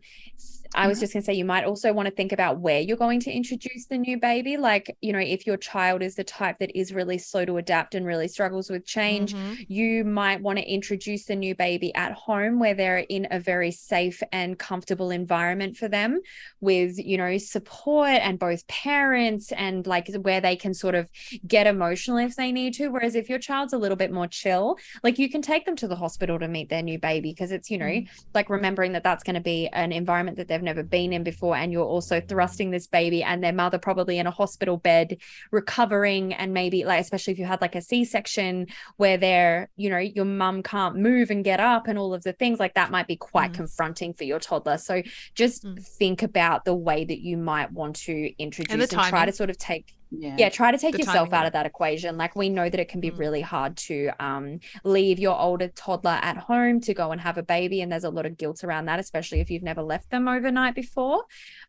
I 0.75 0.87
was 0.87 0.96
mm-hmm. 0.96 1.02
just 1.02 1.12
going 1.14 1.22
to 1.22 1.26
say, 1.26 1.32
you 1.34 1.44
might 1.44 1.64
also 1.64 1.92
want 1.92 2.06
to 2.06 2.14
think 2.14 2.32
about 2.32 2.60
where 2.60 2.80
you're 2.80 2.96
going 2.96 3.20
to 3.20 3.30
introduce 3.30 3.87
the 3.87 3.96
new 3.96 4.18
baby. 4.20 4.56
Like, 4.56 4.96
you 5.00 5.12
know, 5.12 5.18
if 5.18 5.46
your 5.46 5.56
child 5.56 6.02
is 6.02 6.14
the 6.14 6.25
type 6.25 6.58
that 6.58 6.76
is 6.78 6.92
really 6.92 7.16
slow 7.16 7.44
to 7.46 7.56
adapt 7.56 7.94
and 7.94 8.04
really 8.04 8.28
struggles 8.28 8.68
with 8.68 8.84
change, 8.84 9.34
mm-hmm. 9.34 9.54
you 9.66 10.04
might 10.04 10.42
want 10.42 10.58
to 10.58 10.64
introduce 10.64 11.25
the 11.25 11.37
new 11.37 11.54
baby 11.54 11.94
at 11.94 12.12
home 12.12 12.58
where 12.58 12.75
they're 12.75 12.98
in 12.98 13.26
a 13.30 13.40
very 13.40 13.70
safe 13.70 14.22
and 14.30 14.58
comfortable 14.58 15.10
environment 15.10 15.76
for 15.76 15.88
them 15.88 16.20
with, 16.60 16.98
you 16.98 17.16
know, 17.16 17.38
support 17.38 18.10
and 18.10 18.38
both 18.38 18.66
parents 18.68 19.52
and 19.52 19.87
like 19.87 20.10
where 20.20 20.40
they 20.40 20.56
can 20.56 20.75
sort 20.75 20.94
of 20.94 21.08
get 21.46 21.66
emotional 21.66 22.18
if 22.18 22.37
they 22.37 22.52
need 22.52 22.75
to. 22.75 22.88
Whereas 22.88 23.14
if 23.14 23.30
your 23.30 23.38
child's 23.38 23.72
a 23.72 23.78
little 23.78 23.96
bit 23.96 24.12
more 24.12 24.26
chill, 24.26 24.76
like 25.02 25.18
you 25.18 25.30
can 25.30 25.40
take 25.40 25.64
them 25.64 25.76
to 25.76 25.88
the 25.88 25.96
hospital 25.96 26.38
to 26.38 26.46
meet 26.46 26.68
their 26.68 26.82
new 26.82 26.98
baby 26.98 27.32
because 27.32 27.52
it's, 27.52 27.70
you 27.70 27.78
know, 27.78 27.87
mm-hmm. 27.87 28.28
like 28.34 28.50
remembering 28.50 28.92
that 28.92 29.02
that's 29.02 29.25
going 29.25 29.34
to 29.34 29.40
be 29.40 29.68
an 29.68 29.92
environment 29.92 30.37
that 30.37 30.46
they're 30.46 30.58
they've 30.59 30.65
never 30.65 30.83
been 30.83 31.12
in 31.12 31.23
before 31.23 31.57
and 31.57 31.73
you're 31.73 31.85
also 31.85 32.21
thrusting 32.21 32.71
this 32.71 32.87
baby 32.87 33.23
and 33.23 33.43
their 33.43 33.53
mother 33.53 33.79
probably 33.79 34.19
in 34.19 34.27
a 34.27 34.31
hospital 34.31 34.77
bed 34.77 35.17
recovering 35.53 36.35
and 36.35 36.53
maybe 36.53 36.85
like 36.85 37.00
especially 37.00 37.33
if 37.33 37.38
you 37.38 37.45
had 37.45 37.61
like 37.61 37.77
a 37.77 37.81
c-section 37.81 38.67
where 38.97 39.17
they're 39.17 39.71
you 39.77 39.88
know 39.88 39.99
your 39.99 40.25
mum 40.25 40.62
can't 40.62 40.97
move 40.97 41.31
and 41.31 41.45
get 41.45 41.61
up 41.61 41.87
and 41.87 41.99
all 41.99 42.12
of 42.12 42.23
the 42.25 42.33
things 42.33 42.59
like 42.59 42.75
that 42.75 42.91
might 42.91 43.07
be 43.07 43.17
quite 43.17 43.53
mm. 43.53 43.55
confronting 43.55 44.12
for 44.12 44.25
your 44.25 44.41
toddler 44.41 44.77
so 44.77 45.00
just 45.35 45.65
mm. 45.65 45.81
think 45.83 46.23
about 46.23 46.65
the 46.65 46.75
way 46.75 47.05
that 47.05 47.21
you 47.21 47.37
might 47.37 47.71
want 47.73 47.95
to 47.95 48.33
introduce 48.38 48.73
and, 48.73 48.83
and 48.83 48.91
try 48.91 49.25
to 49.25 49.33
sort 49.33 49.50
of 49.50 49.59
take 49.59 49.95
yeah. 50.11 50.37
yeah 50.38 50.49
try 50.49 50.71
to 50.71 50.79
take 50.79 50.97
yourself 50.97 51.33
out 51.33 51.47
of 51.47 51.53
that 51.53 51.67
equation 51.67 52.17
like 52.17 52.35
we 52.35 52.49
know 52.49 52.69
that 52.69 52.81
it 52.81 52.88
can 52.88 53.00
be 53.00 53.11
mm. 53.11 53.19
really 53.19 53.41
hard 53.41 53.77
to 53.77 54.11
um 54.21 54.59
leave 54.85 55.19
your 55.19 55.38
older 55.38 55.69
toddler 55.69 56.19
at 56.23 56.37
home 56.37 56.81
to 56.81 56.95
go 56.95 57.12
and 57.12 57.21
have 57.21 57.38
a 57.38 57.43
baby 57.43 57.81
and 57.81 57.93
there's 57.93 58.05
a 58.05 58.11
lot 58.11 58.27
of 58.27 58.37
guilt 58.37 58.65
around 58.65 58.87
that 58.87 58.99
especially 58.99 59.41
if 59.41 59.50
you've 59.50 59.62
never 59.62 59.83
left 59.83 60.11
them 60.11 60.29
overnight 60.29 60.75
before 60.75 61.25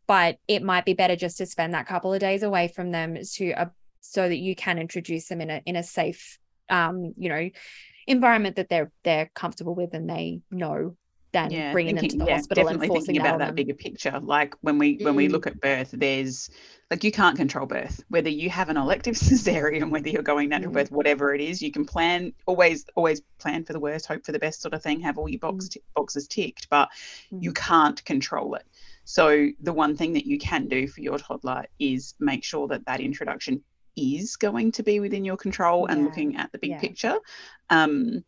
but 0.08 0.38
it 0.48 0.64
might 0.64 0.86
be 0.86 0.94
better 0.94 1.16
just 1.16 1.38
to 1.38 1.46
spend 1.46 1.74
that 1.74 1.88
couple 1.88 2.14
of 2.14 2.20
days 2.20 2.44
away 2.44 2.68
from 2.68 2.92
them 2.92 3.18
to 3.34 3.52
uh, 3.54 3.66
so 4.02 4.28
that 4.28 4.38
you 4.38 4.56
can 4.56 4.80
introduce 4.80 5.28
them 5.28 5.42
in 5.42 5.50
a 5.50 5.62
in 5.66 5.76
a 5.76 5.84
safe 5.84 6.40
um 6.70 7.14
you 7.18 7.30
know 7.30 7.50
environment 8.08 8.56
that 8.56 8.70
they're 8.70 8.92
they're 9.04 9.30
comfortable 9.36 9.76
with 9.76 9.94
and 9.94 10.10
they 10.10 10.40
know 10.50 10.96
than 11.32 11.52
yeah, 11.52 11.72
bringing 11.72 11.96
thinking, 11.96 12.20
them 12.20 12.20
to 12.20 12.26
the 12.26 12.32
yeah, 12.32 12.38
hospital 12.38 12.68
and 12.68 12.80
forcing 12.80 13.06
thinking 13.06 13.22
about 13.22 13.40
that 13.40 13.56
bigger 13.56 13.74
picture. 13.74 14.20
Like 14.20 14.56
when 14.62 14.78
we 14.78 14.98
mm. 14.98 15.06
when 15.06 15.16
we 15.16 15.28
mm. 15.28 15.32
look 15.32 15.48
at 15.48 15.60
birth, 15.62 15.92
there's 15.92 16.50
like 16.90 17.04
you 17.04 17.12
can't 17.12 17.38
control 17.38 17.68
birth. 17.68 18.04
Whether 18.10 18.30
you 18.30 18.50
have 18.50 18.70
an 18.70 18.78
elective 18.78 19.16
cesarean, 19.16 19.92
whether 19.92 20.10
you're 20.10 20.24
going 20.24 20.50
natural 20.50 20.72
mm. 20.72 20.76
birth, 20.76 20.92
whatever 20.92 21.34
it 21.34 21.42
is, 21.42 21.62
you 21.62 21.72
can 21.72 21.86
plan 21.86 22.34
always 22.46 22.86
always 22.96 23.22
plan 23.38 23.64
for 23.64 23.74
the 23.74 23.80
worst, 23.80 24.08
hope 24.08 24.26
for 24.26 24.32
the 24.32 24.40
best 24.40 24.62
sort 24.62 24.74
of 24.74 24.82
thing. 24.82 25.02
Have 25.02 25.18
all 25.18 25.30
your 25.30 25.40
box 25.40 25.66
mm. 25.66 25.72
t- 25.74 25.82
boxes 25.96 26.28
ticked, 26.28 26.70
but 26.70 26.90
you 27.30 27.52
mm. 27.52 27.56
can't 27.56 28.04
control 28.06 28.56
it. 28.56 28.66
So 29.06 29.50
the 29.62 29.74
one 29.74 29.96
thing 29.96 30.14
that 30.14 30.26
you 30.26 30.40
can 30.40 30.68
do 30.68 30.88
for 30.88 31.02
your 31.02 31.18
toddler 31.18 31.66
is 31.80 32.16
make 32.20 32.44
sure 32.44 32.68
that 32.68 32.86
that 32.86 33.02
introduction 33.02 33.64
is 33.96 34.36
going 34.36 34.72
to 34.74 34.84
be 34.84 35.00
within 35.00 35.26
your 35.26 35.38
control 35.38 35.86
yeah. 35.88 35.94
and 35.94 36.06
looking 36.06 36.38
at 36.38 36.52
the 36.52 36.58
big 36.58 36.72
yeah. 36.72 36.80
picture. 36.80 37.18
Um, 37.70 38.24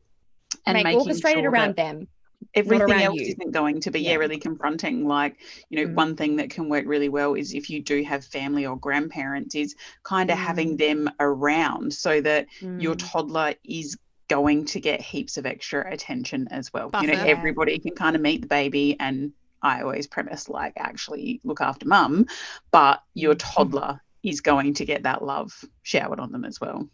and 0.66 0.84
make 0.84 0.98
orchestrated 0.98 1.44
sure 1.44 1.52
around 1.52 1.76
them 1.76 2.08
everything 2.54 3.02
else 3.02 3.20
you. 3.20 3.28
isn't 3.28 3.52
going 3.52 3.80
to 3.82 3.92
be 3.92 4.02
yeah. 4.02 4.12
yeah. 4.12 4.16
really 4.18 4.38
confronting 4.38 5.08
like 5.08 5.38
you 5.70 5.78
know 5.78 5.92
mm. 5.92 5.96
one 5.96 6.16
thing 6.16 6.36
that 6.36 6.50
can 6.50 6.70
work 6.70 6.86
really 6.86 7.10
well 7.10 7.34
is 7.34 7.54
if 7.54 7.70
you 7.70 7.82
do 7.82 8.04
have 8.04 8.26
family 8.26 8.66
or 8.66 8.78
grandparents 8.78 9.56
is 9.56 9.76
kind 10.04 10.30
of 10.30 10.38
mm. 10.38 10.42
having 10.42 10.78
them 10.78 11.10
around 11.20 11.94
so 11.94 12.22
that 12.22 12.48
mm. 12.60 12.82
your 12.82 12.96
toddler 12.96 13.54
is 13.64 13.98
going 14.28 14.66
to 14.66 14.80
get 14.80 15.02
heaps 15.02 15.38
of 15.38 15.46
extra 15.46 15.92
attention 15.92 16.48
as 16.52 16.72
well 16.74 16.90
Buffer. 16.90 17.06
you 17.06 17.14
know 17.14 17.24
everybody 17.24 17.78
can 17.80 17.94
kind 17.94 18.16
of 18.16 18.22
meet 18.22 18.42
the 18.42 18.48
baby 18.48 18.98
and 19.00 19.32
i 19.62 19.82
always 19.82 20.08
premise 20.08 20.50
like 20.50 20.74
actually 20.78 21.42
look 21.44 21.62
after 21.62 21.88
mum 21.88 22.26
but 22.72 23.02
your 23.14 23.36
mm. 23.36 23.40
toddler 23.40 24.02
is 24.24 24.42
going 24.42 24.74
to 24.76 24.86
get 24.86 25.04
that 25.04 25.24
love 25.24 25.54
showered 25.84 26.20
on 26.20 26.32
them 26.32 26.46
as 26.46 26.62
well 26.62 26.88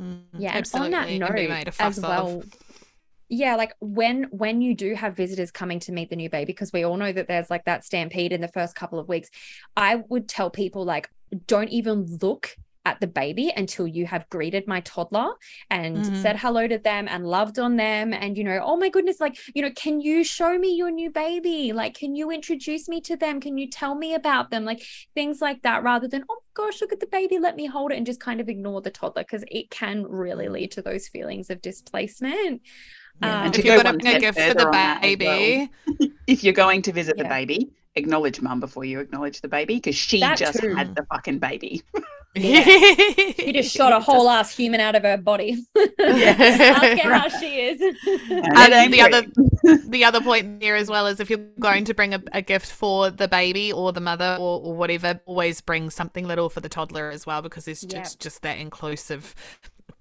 mm. 0.00 0.20
yeah 0.38 0.56
and 0.56 0.70
on 0.74 0.90
that 0.90 1.10
note 1.10 1.74
as 1.78 2.00
well 2.00 2.42
yeah 3.28 3.56
like 3.56 3.74
when 3.80 4.24
when 4.30 4.60
you 4.60 4.74
do 4.74 4.94
have 4.94 5.16
visitors 5.16 5.50
coming 5.50 5.78
to 5.78 5.92
meet 5.92 6.10
the 6.10 6.16
new 6.16 6.30
baby 6.30 6.46
because 6.46 6.72
we 6.72 6.84
all 6.84 6.96
know 6.96 7.12
that 7.12 7.28
there's 7.28 7.50
like 7.50 7.64
that 7.64 7.84
stampede 7.84 8.32
in 8.32 8.40
the 8.40 8.48
first 8.48 8.74
couple 8.74 8.98
of 8.98 9.08
weeks 9.08 9.30
i 9.76 9.96
would 10.08 10.28
tell 10.28 10.50
people 10.50 10.84
like 10.84 11.10
don't 11.46 11.68
even 11.68 12.06
look 12.22 12.56
at 12.88 13.00
the 13.00 13.06
baby 13.06 13.52
until 13.54 13.86
you 13.86 14.06
have 14.06 14.26
greeted 14.30 14.66
my 14.66 14.80
toddler 14.80 15.28
and 15.68 15.98
mm-hmm. 15.98 16.22
said 16.22 16.38
hello 16.38 16.66
to 16.66 16.78
them 16.78 17.06
and 17.06 17.26
loved 17.26 17.58
on 17.58 17.76
them 17.76 18.14
and 18.14 18.38
you 18.38 18.42
know 18.42 18.60
oh 18.64 18.78
my 18.78 18.88
goodness 18.88 19.20
like 19.20 19.36
you 19.54 19.60
know 19.60 19.70
can 19.76 20.00
you 20.00 20.24
show 20.24 20.56
me 20.58 20.74
your 20.74 20.90
new 20.90 21.10
baby? 21.10 21.72
Like 21.72 21.94
can 21.94 22.16
you 22.16 22.30
introduce 22.30 22.88
me 22.88 23.02
to 23.02 23.14
them? 23.14 23.40
Can 23.40 23.58
you 23.58 23.68
tell 23.68 23.94
me 23.94 24.14
about 24.14 24.50
them? 24.50 24.64
Like 24.64 24.82
things 25.14 25.42
like 25.42 25.60
that 25.62 25.82
rather 25.82 26.08
than 26.08 26.24
oh 26.30 26.36
my 26.36 26.64
gosh 26.64 26.80
look 26.80 26.92
at 26.92 27.00
the 27.00 27.06
baby 27.06 27.38
let 27.38 27.56
me 27.56 27.66
hold 27.66 27.92
it 27.92 27.96
and 27.96 28.06
just 28.06 28.20
kind 28.20 28.40
of 28.40 28.48
ignore 28.48 28.80
the 28.80 28.90
toddler 28.90 29.22
because 29.22 29.44
it 29.48 29.70
can 29.70 30.04
really 30.04 30.48
lead 30.48 30.70
to 30.72 30.82
those 30.82 31.08
feelings 31.08 31.50
of 31.50 31.60
displacement 31.60 32.62
yeah. 33.22 33.42
Um, 33.42 33.52
if 33.52 33.64
you're 33.64 33.82
going 33.82 33.98
to 33.98 34.02
bring 34.02 34.16
a 34.16 34.20
gift 34.20 34.38
for 34.38 34.54
the 34.54 34.98
baby, 35.02 35.70
well, 35.86 36.08
if 36.26 36.44
you're 36.44 36.52
going 36.52 36.82
to 36.82 36.92
visit 36.92 37.16
yeah. 37.16 37.24
the 37.24 37.28
baby, 37.28 37.70
acknowledge 37.96 38.40
mum 38.40 38.60
before 38.60 38.84
you 38.84 39.00
acknowledge 39.00 39.40
the 39.40 39.48
baby 39.48 39.76
because 39.76 39.96
she 39.96 40.20
that 40.20 40.38
just 40.38 40.60
too. 40.60 40.74
had 40.74 40.94
the 40.94 41.04
fucking 41.06 41.38
baby. 41.38 41.82
Yeah. 42.34 42.62
she 43.38 43.52
just 43.52 43.74
shot 43.74 43.92
a 43.92 44.00
whole 44.00 44.28
ass 44.28 44.54
human 44.54 44.80
out 44.80 44.94
of 44.94 45.02
her 45.02 45.16
body. 45.16 45.64
Ask 45.98 47.02
her 47.02 47.14
how 47.14 47.28
she 47.28 47.60
is. 47.60 47.80
And 47.80 48.92
the 48.92 49.00
other 49.00 49.26
the 49.88 50.04
other 50.04 50.20
point 50.20 50.62
here 50.62 50.76
as 50.76 50.88
well 50.88 51.06
is 51.06 51.20
if 51.20 51.30
you're 51.30 51.46
going 51.58 51.84
to 51.84 51.94
bring 51.94 52.14
a, 52.14 52.22
a 52.32 52.42
gift 52.42 52.70
for 52.70 53.10
the 53.10 53.28
baby 53.28 53.72
or 53.72 53.92
the 53.92 54.00
mother 54.00 54.36
or, 54.38 54.60
or, 54.60 54.74
whatever, 54.74 55.20
always 55.26 55.60
bring 55.60 55.90
something 55.90 56.26
little 56.26 56.48
for 56.48 56.60
the 56.60 56.68
toddler 56.68 57.10
as 57.10 57.26
well 57.26 57.42
because 57.42 57.66
it's 57.66 57.82
yep. 57.82 58.04
just, 58.04 58.20
just 58.20 58.42
that 58.42 58.58
inclusive 58.58 59.34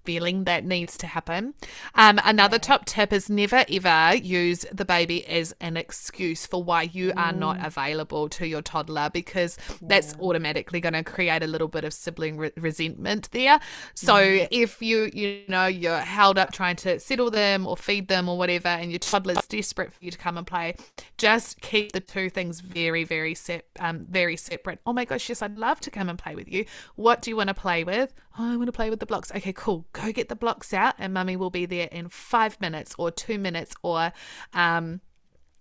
feeling 0.08 0.46
that 0.46 0.64
needs 0.64 0.98
to 0.98 1.06
happen. 1.06 1.54
Um, 1.94 2.18
another 2.24 2.58
top 2.58 2.86
tip 2.86 3.12
is 3.12 3.30
never 3.30 3.66
ever 3.70 4.16
use 4.16 4.66
the 4.72 4.86
baby 4.86 5.28
as 5.28 5.54
an 5.60 5.76
excuse 5.76 6.46
for 6.46 6.64
why 6.64 6.84
you 6.84 7.12
mm. 7.12 7.18
are 7.18 7.34
not 7.34 7.58
mm. 7.58 7.68
available 7.68 8.30
to 8.30 8.48
your 8.48 8.62
toddler 8.62 9.10
because 9.12 9.58
yeah. 9.70 9.76
that's 9.82 10.16
automatically 10.22 10.80
going 10.80 10.94
to 10.94 11.04
create 11.04 11.44
a 11.44 11.48
little 11.48 11.68
bit 11.68 11.84
of 11.84 11.94
sibling 11.94 12.38
re- 12.38 12.54
resentment 12.56 13.30
there. 13.32 13.60
So 13.96 14.14
mm. 14.14 14.48
if 14.50 14.82
you 14.82 15.10
you 15.14 15.42
know 15.50 15.66
you're 15.66 16.00
held 16.00 16.38
up 16.38 16.54
trying 16.54 16.78
to 16.78 17.02
settle 17.02 17.30
them 17.30 17.68
or 17.68 17.76
feed 17.76 18.08
them 18.08 18.30
or 18.30 18.38
whatever, 18.38 18.70
and 18.70 18.90
your 18.90 19.00
toddler's 19.00 19.46
desperate 19.50 19.92
for 19.92 20.06
you 20.06 20.12
to 20.12 20.18
come 20.18 20.38
and 20.38 20.48
play, 20.48 20.76
just 21.18 21.60
keep 21.60 21.92
the 21.92 22.00
two 22.00 22.30
things 22.30 22.62
very 22.62 23.04
very 23.04 23.36
set 23.36 23.66
um 23.82 24.08
very 24.10 24.38
separate. 24.38 24.80
Oh 24.86 24.94
my 24.94 25.04
gosh, 25.04 25.28
yes, 25.28 25.42
I'd 25.42 25.58
love 25.58 25.82
to 25.82 25.92
come 25.92 26.08
and 26.08 26.18
play 26.18 26.34
with 26.34 26.48
you. 26.48 26.64
What 26.96 27.22
do 27.22 27.30
you 27.30 27.36
want 27.36 27.50
to 27.50 27.54
play 27.54 27.84
with? 27.84 28.14
Oh, 28.40 28.54
I 28.54 28.56
want 28.56 28.68
to 28.68 28.72
play 28.72 28.90
with 28.90 29.00
the 29.00 29.06
blocks. 29.06 29.32
Okay, 29.36 29.54
cool 29.54 29.86
go 29.94 30.12
get 30.12 30.30
the 30.30 30.36
blocks 30.36 30.74
out 30.74 30.96
and 31.00 31.14
mummy 31.14 31.36
will 31.36 31.50
be 31.50 31.66
there 31.66 31.90
in 31.92 32.10
five 32.10 32.60
minutes 32.62 32.94
or 32.98 33.10
two 33.10 33.40
minutes 33.40 33.76
or 33.82 34.12
um, 34.54 35.02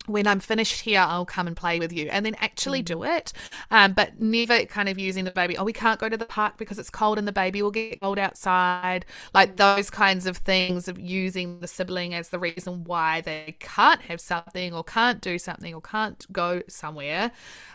when 0.07 0.27
I'm 0.27 0.41
finished 0.41 0.83
here, 0.83 1.01
I'll 1.01 1.27
come 1.27 1.47
and 1.47 1.57
play 1.57 1.79
with 1.79 1.93
you 1.93 2.09
and 2.11 2.25
then 2.25 2.37
actually 2.39 2.83
do 2.83 2.97
mm. 2.99 3.17
it. 3.17 3.33
Um, 3.71 3.93
but 3.93 4.21
never 4.21 4.65
kind 4.67 4.89
of 4.89 4.99
using 4.99 5.25
the 5.25 5.31
baby, 5.31 5.57
oh, 5.57 5.65
we 5.65 5.73
can't 5.73 5.99
go 5.99 6.09
to 6.09 6.17
the 6.17 6.27
park 6.27 6.57
because 6.57 6.79
it's 6.79 6.91
cold 6.91 7.19
and 7.19 7.27
the 7.27 7.33
baby 7.33 7.63
will 7.63 7.71
get 7.71 8.01
cold 8.01 8.19
outside. 8.19 9.05
Like 9.35 9.55
mm. 9.55 9.57
those 9.57 9.91
kinds 9.91 10.27
of 10.27 10.39
things 10.39 10.89
of 10.89 10.99
using 10.99 11.61
the 11.61 11.67
sibling 11.67 12.15
as 12.15 12.29
the 12.29 12.39
reason 12.39 12.85
why 12.85 13.21
they 13.21 13.57
can't 13.59 14.03
have 14.03 14.21
something 14.21 14.73
or 14.73 14.85
can't 14.85 15.21
do 15.21 15.39
something 15.39 15.75
or 15.75 15.81
can't 15.81 16.25
go 16.33 16.63
somewhere 16.69 17.33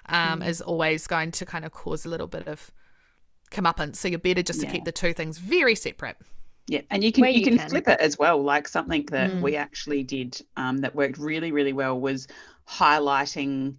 um, 0.07 0.41
mm. 0.41 0.47
is 0.47 0.61
always 0.61 1.07
going 1.07 1.31
to 1.31 1.45
kind 1.45 1.65
of 1.65 1.71
cause 1.71 2.05
a 2.05 2.09
little 2.09 2.27
bit 2.27 2.47
of 2.47 2.71
comeuppance. 3.51 3.97
So 3.97 4.07
you're 4.07 4.19
better 4.19 4.41
just 4.41 4.61
yeah. 4.61 4.67
to 4.67 4.73
keep 4.73 4.85
the 4.85 4.91
two 4.91 5.13
things 5.13 5.37
very 5.37 5.75
separate. 5.75 6.17
Yeah, 6.67 6.81
and 6.89 7.03
you 7.03 7.11
can 7.11 7.25
you, 7.25 7.31
you 7.31 7.43
can, 7.43 7.57
can, 7.57 7.69
flip 7.69 7.87
it 7.87 7.99
as 7.99 8.17
well. 8.17 8.41
Like 8.41 8.67
something 8.67 9.05
that 9.07 9.31
mm. 9.31 9.41
we 9.41 9.55
actually 9.55 10.03
did 10.03 10.41
um, 10.57 10.77
that 10.79 10.95
worked 10.95 11.17
really 11.17 11.51
really 11.51 11.73
well 11.73 11.99
was 11.99 12.27
highlighting 12.67 13.75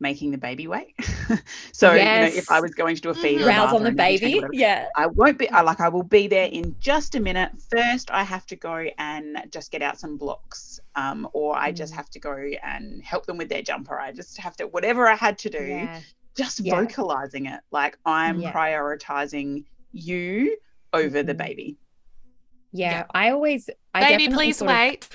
making 0.00 0.30
the 0.30 0.38
baby 0.38 0.66
wait. 0.66 0.94
so 1.72 1.92
yes. 1.94 2.30
you 2.30 2.36
know, 2.36 2.38
if 2.38 2.50
I 2.50 2.60
was 2.60 2.74
going 2.74 2.94
to 2.94 3.00
do 3.00 3.10
a 3.10 3.14
feed 3.14 3.40
or 3.40 3.46
rouse 3.46 3.72
on 3.72 3.82
the 3.82 3.92
baby, 3.92 4.34
whatever, 4.34 4.52
yeah, 4.52 4.86
I 4.96 5.06
won't 5.06 5.38
be. 5.38 5.48
I 5.50 5.62
like 5.62 5.80
I 5.80 5.88
will 5.88 6.02
be 6.02 6.26
there 6.26 6.46
in 6.46 6.76
just 6.78 7.14
a 7.14 7.20
minute. 7.20 7.52
First, 7.70 8.10
I 8.10 8.22
have 8.22 8.46
to 8.46 8.56
go 8.56 8.86
and 8.98 9.38
just 9.50 9.72
get 9.72 9.82
out 9.82 9.98
some 9.98 10.16
blocks, 10.16 10.78
um, 10.94 11.28
or 11.32 11.56
I 11.56 11.72
mm. 11.72 11.76
just 11.76 11.94
have 11.94 12.10
to 12.10 12.20
go 12.20 12.36
and 12.62 13.02
help 13.02 13.26
them 13.26 13.38
with 13.38 13.48
their 13.48 13.62
jumper. 13.62 13.98
I 13.98 14.12
just 14.12 14.36
have 14.38 14.56
to 14.56 14.66
whatever 14.66 15.08
I 15.08 15.16
had 15.16 15.38
to 15.38 15.50
do. 15.50 15.64
Yeah. 15.64 16.00
Just 16.36 16.60
yeah. 16.60 16.80
vocalizing 16.80 17.46
it, 17.46 17.60
like 17.70 17.98
I'm 18.04 18.40
yeah. 18.40 18.52
prioritizing 18.52 19.64
you 19.92 20.56
over 20.92 21.18
mm-hmm. 21.18 21.26
the 21.26 21.34
baby. 21.34 21.76
Yeah, 22.72 22.90
yeah. 22.90 23.04
I 23.14 23.30
always 23.30 23.70
I 23.94 24.16
baby, 24.16 24.32
please 24.32 24.60
wait. 24.60 25.08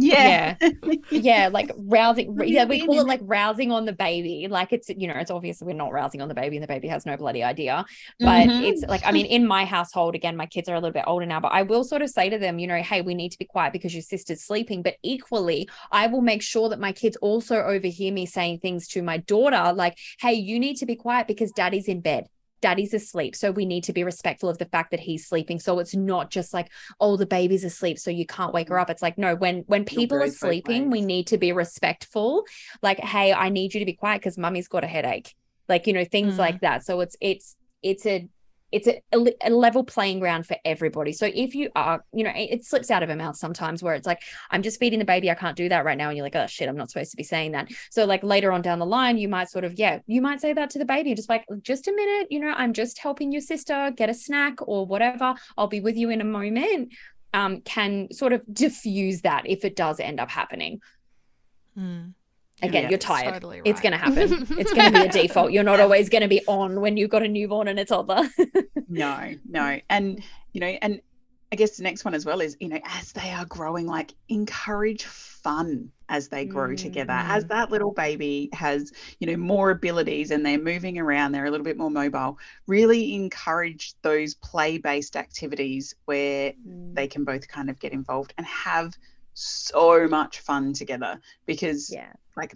Yeah. 0.00 0.56
yeah. 0.60 0.94
yeah, 1.10 1.48
like 1.52 1.70
rousing. 1.76 2.36
Yeah, 2.44 2.64
we 2.64 2.84
call 2.86 3.00
it 3.00 3.06
like 3.06 3.20
rousing 3.22 3.70
on 3.70 3.84
the 3.84 3.92
baby. 3.92 4.46
Like 4.48 4.72
it's, 4.72 4.88
you 4.88 5.06
know, 5.06 5.14
it's 5.14 5.30
obvious 5.30 5.60
we're 5.60 5.74
not 5.74 5.92
rousing 5.92 6.22
on 6.22 6.28
the 6.28 6.34
baby 6.34 6.56
and 6.56 6.62
the 6.62 6.68
baby 6.68 6.88
has 6.88 7.04
no 7.04 7.16
bloody 7.16 7.42
idea. 7.42 7.84
But 8.18 8.48
mm-hmm. 8.48 8.64
it's 8.64 8.82
like, 8.82 9.02
I 9.04 9.12
mean, 9.12 9.26
in 9.26 9.46
my 9.46 9.64
household, 9.64 10.14
again, 10.14 10.36
my 10.36 10.46
kids 10.46 10.68
are 10.68 10.74
a 10.74 10.80
little 10.80 10.92
bit 10.92 11.04
older 11.06 11.26
now, 11.26 11.40
but 11.40 11.52
I 11.52 11.62
will 11.62 11.84
sort 11.84 12.02
of 12.02 12.10
say 12.10 12.30
to 12.30 12.38
them, 12.38 12.58
you 12.58 12.66
know, 12.66 12.82
hey, 12.82 13.02
we 13.02 13.14
need 13.14 13.30
to 13.30 13.38
be 13.38 13.44
quiet 13.44 13.72
because 13.72 13.94
your 13.94 14.02
sister's 14.02 14.42
sleeping. 14.42 14.82
But 14.82 14.96
equally, 15.02 15.68
I 15.92 16.06
will 16.06 16.22
make 16.22 16.42
sure 16.42 16.70
that 16.70 16.80
my 16.80 16.92
kids 16.92 17.16
also 17.16 17.56
overhear 17.56 18.12
me 18.12 18.26
saying 18.26 18.60
things 18.60 18.88
to 18.88 19.02
my 19.02 19.18
daughter, 19.18 19.72
like, 19.74 19.98
hey, 20.18 20.32
you 20.32 20.58
need 20.58 20.76
to 20.76 20.86
be 20.86 20.96
quiet 20.96 21.26
because 21.26 21.52
daddy's 21.52 21.88
in 21.88 22.00
bed 22.00 22.26
daddy's 22.60 22.94
asleep 22.94 23.34
so 23.34 23.50
we 23.50 23.64
need 23.64 23.84
to 23.84 23.92
be 23.92 24.04
respectful 24.04 24.48
of 24.48 24.58
the 24.58 24.66
fact 24.66 24.90
that 24.90 25.00
he's 25.00 25.26
sleeping. 25.26 25.58
So 25.58 25.78
it's 25.78 25.94
not 25.94 26.30
just 26.30 26.52
like 26.52 26.70
oh 27.00 27.16
the 27.16 27.26
baby's 27.26 27.64
asleep 27.64 27.98
so 27.98 28.10
you 28.10 28.26
can't 28.26 28.52
wake 28.52 28.68
her 28.68 28.78
up. 28.78 28.90
It's 28.90 29.02
like 29.02 29.18
no 29.18 29.34
when 29.34 29.64
when 29.66 29.84
people 29.84 30.22
are 30.22 30.28
sleeping 30.28 30.90
we 30.90 31.00
need 31.00 31.26
to 31.28 31.38
be 31.38 31.52
respectful. 31.52 32.44
Like 32.82 33.00
hey 33.00 33.32
i 33.32 33.48
need 33.48 33.74
you 33.74 33.80
to 33.80 33.86
be 33.86 33.94
quiet 33.94 34.20
because 34.20 34.38
mummy's 34.38 34.68
got 34.68 34.84
a 34.84 34.88
headache. 34.88 35.34
Like 35.68 35.86
you 35.86 35.92
know 35.92 36.04
things 36.04 36.34
mm. 36.34 36.38
like 36.38 36.60
that. 36.60 36.84
So 36.84 37.00
it's 37.00 37.16
it's 37.20 37.56
it's 37.82 38.06
a 38.06 38.28
it's 38.72 38.86
a, 38.86 39.02
a, 39.12 39.50
level 39.50 39.84
playing 39.84 40.20
ground 40.20 40.46
for 40.46 40.56
everybody. 40.64 41.12
So 41.12 41.26
if 41.32 41.54
you 41.54 41.70
are, 41.74 42.04
you 42.12 42.24
know, 42.24 42.30
it, 42.30 42.50
it, 42.50 42.64
slips 42.64 42.90
out 42.90 43.02
of 43.02 43.10
a 43.10 43.16
mouth 43.16 43.36
sometimes 43.36 43.82
where 43.82 43.94
it's 43.94 44.06
like, 44.06 44.22
I'm 44.50 44.62
just 44.62 44.78
feeding 44.78 44.98
the 44.98 45.04
baby, 45.04 45.30
I 45.30 45.34
can't 45.34 45.56
do 45.56 45.68
that 45.68 45.84
right 45.84 45.98
now. 45.98 46.08
And 46.08 46.16
you're 46.16 46.24
like, 46.24 46.36
oh 46.36 46.46
shit, 46.46 46.68
I'm 46.68 46.76
not 46.76 46.90
supposed 46.90 47.10
to 47.10 47.16
be 47.16 47.24
saying 47.24 47.52
that. 47.52 47.68
So 47.90 48.04
like 48.04 48.22
later 48.22 48.52
on 48.52 48.62
down 48.62 48.78
the 48.78 48.86
line, 48.86 49.18
you 49.18 49.28
might 49.28 49.50
sort 49.50 49.64
of, 49.64 49.78
yeah, 49.78 49.98
you 50.06 50.22
might 50.22 50.40
say 50.40 50.52
that 50.52 50.70
to 50.70 50.78
the 50.78 50.84
baby, 50.84 51.14
just 51.14 51.28
like, 51.28 51.44
just 51.62 51.88
a 51.88 51.92
minute, 51.92 52.28
you 52.30 52.40
know, 52.40 52.54
I'm 52.56 52.72
just 52.72 52.98
helping 52.98 53.32
your 53.32 53.40
sister 53.40 53.92
get 53.96 54.08
a 54.08 54.14
snack 54.14 54.56
or 54.66 54.86
whatever. 54.86 55.34
I'll 55.56 55.66
be 55.66 55.80
with 55.80 55.96
you 55.96 56.10
in 56.10 56.20
a 56.20 56.24
moment. 56.24 56.94
Um, 57.32 57.60
can 57.60 58.12
sort 58.12 58.32
of 58.32 58.42
diffuse 58.52 59.20
that 59.20 59.46
if 59.46 59.64
it 59.64 59.76
does 59.76 60.00
end 60.00 60.18
up 60.18 60.30
happening. 60.30 60.80
Hmm. 61.76 62.08
Again 62.62 62.84
yeah, 62.84 62.88
you're 62.90 62.98
tired. 62.98 63.34
totally 63.34 63.58
right. 63.58 63.66
it's 63.70 63.80
going 63.80 63.92
to 63.92 63.98
happen. 63.98 64.46
It's 64.58 64.72
going 64.72 64.92
to 64.92 65.00
be 65.00 65.06
a 65.06 65.12
default. 65.12 65.52
You're 65.52 65.64
not 65.64 65.80
always 65.80 66.08
going 66.08 66.22
to 66.22 66.28
be 66.28 66.42
on 66.46 66.80
when 66.80 66.96
you've 66.96 67.10
got 67.10 67.22
a 67.22 67.28
newborn 67.28 67.68
and 67.68 67.78
a 67.78 67.84
toddler 67.84 68.28
no 68.90 69.34
no. 69.48 69.80
And 69.88 70.22
you 70.52 70.60
know 70.60 70.66
and 70.66 71.00
i 71.52 71.56
guess 71.56 71.76
the 71.76 71.82
next 71.82 72.04
one 72.04 72.14
as 72.14 72.26
well 72.26 72.40
is 72.40 72.56
you 72.60 72.68
know 72.68 72.80
as 72.84 73.12
they 73.12 73.30
are 73.30 73.44
growing 73.46 73.86
like 73.86 74.14
encourage 74.28 75.04
fun 75.04 75.90
as 76.08 76.26
they 76.26 76.44
grow 76.44 76.70
mm-hmm. 76.70 76.74
together. 76.74 77.12
As 77.12 77.44
that 77.46 77.70
little 77.70 77.92
baby 77.92 78.50
has 78.52 78.92
you 79.20 79.28
know 79.28 79.36
more 79.36 79.70
abilities 79.70 80.32
and 80.32 80.44
they're 80.44 80.58
moving 80.58 80.98
around 80.98 81.32
they're 81.32 81.46
a 81.46 81.50
little 81.50 81.64
bit 81.64 81.78
more 81.78 81.90
mobile 81.90 82.38
really 82.66 83.14
encourage 83.14 83.94
those 84.02 84.34
play 84.34 84.76
based 84.76 85.16
activities 85.16 85.94
where 86.06 86.52
mm. 86.52 86.94
they 86.94 87.06
can 87.06 87.24
both 87.24 87.46
kind 87.46 87.70
of 87.70 87.78
get 87.78 87.92
involved 87.92 88.34
and 88.36 88.46
have 88.46 88.92
so 89.34 90.08
much 90.08 90.40
fun 90.40 90.72
together 90.72 91.20
because 91.46 91.90
yeah 91.92 92.12
like 92.40 92.54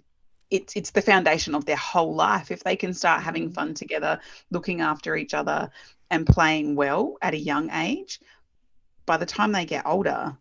it's 0.51 0.75
it's 0.75 0.91
the 0.91 1.01
foundation 1.01 1.55
of 1.55 1.65
their 1.65 1.75
whole 1.75 2.15
life. 2.15 2.51
If 2.51 2.63
they 2.63 2.75
can 2.75 2.93
start 2.93 3.23
having 3.23 3.51
fun 3.51 3.73
together 3.73 4.19
looking 4.51 4.81
after 4.81 5.15
each 5.15 5.33
other 5.33 5.69
and 6.11 6.25
playing 6.25 6.75
well 6.75 7.17
at 7.21 7.33
a 7.33 7.37
young 7.37 7.69
age 7.71 8.19
by 9.05 9.17
the 9.17 9.25
time 9.25 9.51
they 9.51 9.65
get 9.65 9.85
older 9.85 10.37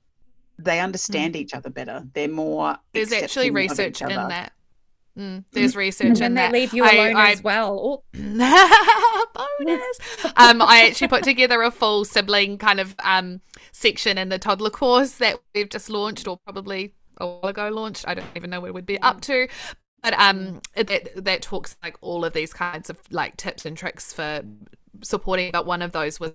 they 0.59 0.81
understand 0.81 1.35
mm. 1.35 1.39
each 1.39 1.55
other 1.55 1.71
better. 1.71 2.05
They're 2.13 2.29
more 2.29 2.77
there's 2.93 3.13
actually 3.13 3.51
research 3.51 4.03
in 4.03 4.09
that. 4.09 4.53
Mm, 5.19 5.45
there's 5.53 5.77
research 5.77 6.21
and 6.21 6.37
they 6.37 6.51
leave 6.51 6.75
you 6.75 6.83
alone 6.83 7.15
I, 7.15 7.31
as 7.31 7.43
well. 7.43 8.03
bonus. 8.13 8.41
um, 10.37 10.61
I 10.61 10.87
actually 10.89 11.09
put 11.09 11.23
together 11.23 11.63
a 11.63 11.71
full 11.71 12.05
sibling 12.05 12.59
kind 12.59 12.81
of 12.81 12.97
um, 13.03 13.41
section 13.71 14.19
in 14.19 14.29
the 14.29 14.41
toddler 14.41 14.71
course 14.71 15.13
that 15.19 15.39
we've 15.55 15.69
just 15.69 15.89
launched, 15.89 16.27
or 16.27 16.37
probably 16.39 16.95
a 17.19 17.27
while 17.27 17.51
ago 17.51 17.69
launched. 17.69 18.07
I 18.07 18.15
don't 18.15 18.27
even 18.37 18.51
know 18.51 18.61
where 18.61 18.73
we'd 18.73 18.87
be 18.87 19.01
up 19.01 19.21
to. 19.23 19.49
But 20.03 20.15
um, 20.19 20.61
that 20.77 21.25
that 21.25 21.43
talks 21.43 21.77
like 21.83 21.97
all 22.03 22.25
of 22.25 22.35
these 22.35 22.53
kinds 22.53 22.91
of 22.91 22.99
like 23.11 23.37
tips 23.39 23.65
and 23.65 23.77
tricks 23.77 24.13
for 24.13 24.43
supporting. 25.03 25.51
But 25.51 25.67
one 25.67 25.81
of 25.81 25.93
those 25.93 26.21
was 26.21 26.35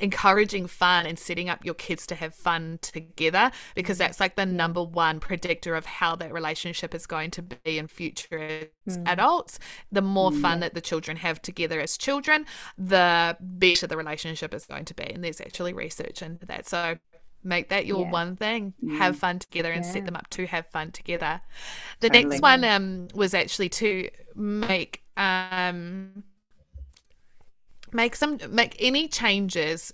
encouraging 0.00 0.66
fun 0.66 1.06
and 1.06 1.18
setting 1.18 1.48
up 1.48 1.64
your 1.64 1.74
kids 1.74 2.06
to 2.06 2.14
have 2.14 2.34
fun 2.34 2.78
together 2.82 3.50
because 3.74 3.96
mm. 3.96 4.00
that's 4.00 4.20
like 4.20 4.36
the 4.36 4.46
number 4.46 4.82
one 4.82 5.20
predictor 5.20 5.74
of 5.74 5.84
how 5.84 6.14
that 6.14 6.32
relationship 6.32 6.94
is 6.94 7.06
going 7.06 7.30
to 7.30 7.42
be 7.42 7.78
in 7.78 7.86
future 7.88 8.68
mm. 8.88 9.08
adults 9.08 9.58
the 9.90 10.02
more 10.02 10.30
fun 10.30 10.58
yeah. 10.58 10.60
that 10.60 10.74
the 10.74 10.80
children 10.80 11.16
have 11.16 11.42
together 11.42 11.80
as 11.80 11.96
children 11.96 12.46
the 12.76 13.36
better 13.40 13.86
the 13.86 13.96
relationship 13.96 14.54
is 14.54 14.66
going 14.66 14.84
to 14.84 14.94
be 14.94 15.04
and 15.04 15.24
there's 15.24 15.40
actually 15.40 15.72
research 15.72 16.22
into 16.22 16.46
that 16.46 16.68
so 16.68 16.96
make 17.48 17.68
that 17.68 17.86
your 17.86 18.04
yeah. 18.04 18.10
one 18.10 18.36
thing 18.36 18.74
mm. 18.82 18.96
have 18.96 19.16
fun 19.16 19.38
together 19.38 19.72
and 19.72 19.84
yeah. 19.84 19.90
set 19.90 20.04
them 20.04 20.16
up 20.16 20.28
to 20.30 20.46
have 20.46 20.66
fun 20.66 20.92
together 20.92 21.40
the 22.00 22.08
totally. 22.08 22.24
next 22.30 22.42
one 22.42 22.64
um 22.64 23.08
was 23.14 23.34
actually 23.34 23.68
to 23.68 24.08
make 24.34 25.02
um 25.16 26.22
make 27.92 28.14
some 28.14 28.38
make 28.50 28.76
any 28.78 29.08
changes 29.08 29.92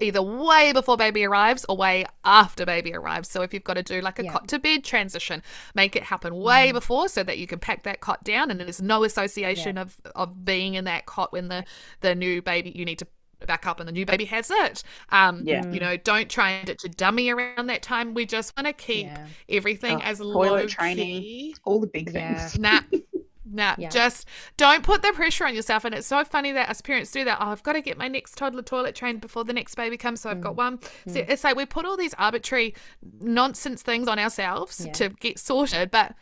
either 0.00 0.22
way 0.22 0.72
before 0.72 0.96
baby 0.96 1.24
arrives 1.24 1.64
or 1.68 1.76
way 1.76 2.06
after 2.24 2.64
baby 2.64 2.94
arrives. 2.94 3.28
So 3.28 3.42
if 3.42 3.52
you've 3.52 3.64
got 3.64 3.74
to 3.74 3.82
do 3.82 4.00
like 4.00 4.18
a 4.18 4.24
yeah. 4.24 4.32
cot 4.32 4.48
to 4.48 4.58
bed 4.58 4.84
transition, 4.84 5.42
make 5.74 5.96
it 5.96 6.04
happen 6.04 6.34
way 6.34 6.70
mm. 6.70 6.74
before 6.74 7.08
so 7.08 7.22
that 7.24 7.38
you 7.38 7.46
can 7.46 7.58
pack 7.58 7.82
that 7.84 8.00
cot 8.00 8.22
down 8.24 8.50
and 8.50 8.60
there's 8.60 8.80
no 8.80 9.04
association 9.04 9.76
yeah. 9.76 9.82
of 9.82 9.96
of 10.14 10.44
being 10.44 10.74
in 10.74 10.84
that 10.84 11.06
cot 11.06 11.32
when 11.32 11.48
the 11.48 11.64
the 12.00 12.14
new 12.14 12.40
baby 12.40 12.72
you 12.74 12.84
need 12.84 12.98
to 12.98 13.06
back 13.46 13.66
up 13.66 13.80
and 13.80 13.88
the 13.88 13.92
new 13.92 14.06
baby 14.06 14.24
has 14.26 14.50
it. 14.50 14.82
Um, 15.10 15.42
yeah. 15.44 15.66
You 15.66 15.80
know, 15.80 15.96
don't 15.96 16.28
try 16.28 16.50
and 16.50 16.66
ditch 16.66 16.84
a 16.84 16.88
dummy 16.88 17.30
around 17.30 17.66
that 17.66 17.82
time. 17.82 18.14
We 18.14 18.26
just 18.26 18.56
want 18.56 18.66
to 18.66 18.72
keep 18.72 19.06
yeah. 19.06 19.26
everything 19.48 19.96
oh, 19.96 20.04
as 20.04 20.20
low 20.20 20.66
training, 20.66 21.22
key. 21.22 21.56
all 21.64 21.80
the 21.80 21.86
big 21.86 22.10
things. 22.10 22.58
Nah, 22.58 22.80
Nah, 23.54 23.74
yeah. 23.78 23.88
just 23.88 24.26
don't 24.56 24.82
put 24.82 25.02
the 25.02 25.12
pressure 25.12 25.46
on 25.46 25.54
yourself. 25.54 25.84
And 25.84 25.94
it's 25.94 26.06
so 26.06 26.24
funny 26.24 26.52
that 26.52 26.68
us 26.68 26.80
parents 26.80 27.10
do 27.10 27.24
that. 27.24 27.38
Oh, 27.40 27.46
I've 27.46 27.62
got 27.62 27.74
to 27.74 27.80
get 27.80 27.98
my 27.98 28.08
next 28.08 28.36
toddler 28.36 28.62
toilet 28.62 28.94
trained 28.94 29.20
before 29.20 29.44
the 29.44 29.52
next 29.52 29.74
baby 29.74 29.96
comes, 29.96 30.22
so 30.22 30.30
I've 30.30 30.40
got 30.40 30.54
mm. 30.54 30.58
one. 30.58 30.78
Mm. 30.78 31.12
So 31.12 31.24
it's 31.28 31.44
like 31.44 31.56
we 31.56 31.66
put 31.66 31.84
all 31.84 31.96
these 31.96 32.14
arbitrary 32.14 32.74
nonsense 33.20 33.82
things 33.82 34.08
on 34.08 34.18
ourselves 34.18 34.84
yeah. 34.84 34.92
to 34.92 35.08
get 35.10 35.38
sorted, 35.38 35.90
but 35.90 36.14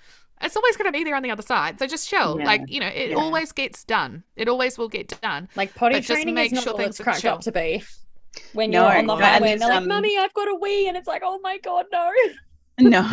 it's 0.43 0.57
always 0.57 0.77
going 0.77 0.93
to 0.93 0.97
be 0.97 1.05
there 1.05 1.15
on 1.15 1.23
the 1.23 1.31
other 1.31 1.43
side. 1.43 1.79
So 1.79 1.87
just 1.87 2.09
chill. 2.09 2.39
Yeah. 2.39 2.47
Like, 2.47 2.63
you 2.69 2.81
know, 2.81 2.89
it 2.89 3.15
always 3.15 3.53
gets 3.53 3.85
done. 3.85 4.25
It 4.37 4.49
always 4.49 4.79
will 4.79 4.89
get 4.89 5.21
done. 5.21 5.49
Like 5.57 5.75
potty 5.75 5.97
but 5.97 6.05
training 6.05 6.37
is 6.39 6.53
not 6.53 6.65
sure 6.65 6.73
all 6.75 6.81
it's 6.81 7.01
cracked 7.01 7.25
up 7.25 7.41
to 7.43 7.53
be. 7.53 7.83
When 8.55 8.73
you're 8.73 8.85
on 8.85 9.07
the 9.07 9.17
highway 9.17 9.53
and 9.53 9.61
they're 9.61 9.69
like, 9.69 9.79
um, 9.79 9.89
Mummy, 9.89 10.17
I've 10.19 10.35
got 10.35 10.49
a 10.49 10.55
wee. 10.55 10.89
And 10.89 10.97
it's 10.97 11.07
like, 11.09 11.23
oh 11.25 11.39
my 11.43 11.59
God, 11.59 11.87
no. 11.93 12.13
no 12.81 13.07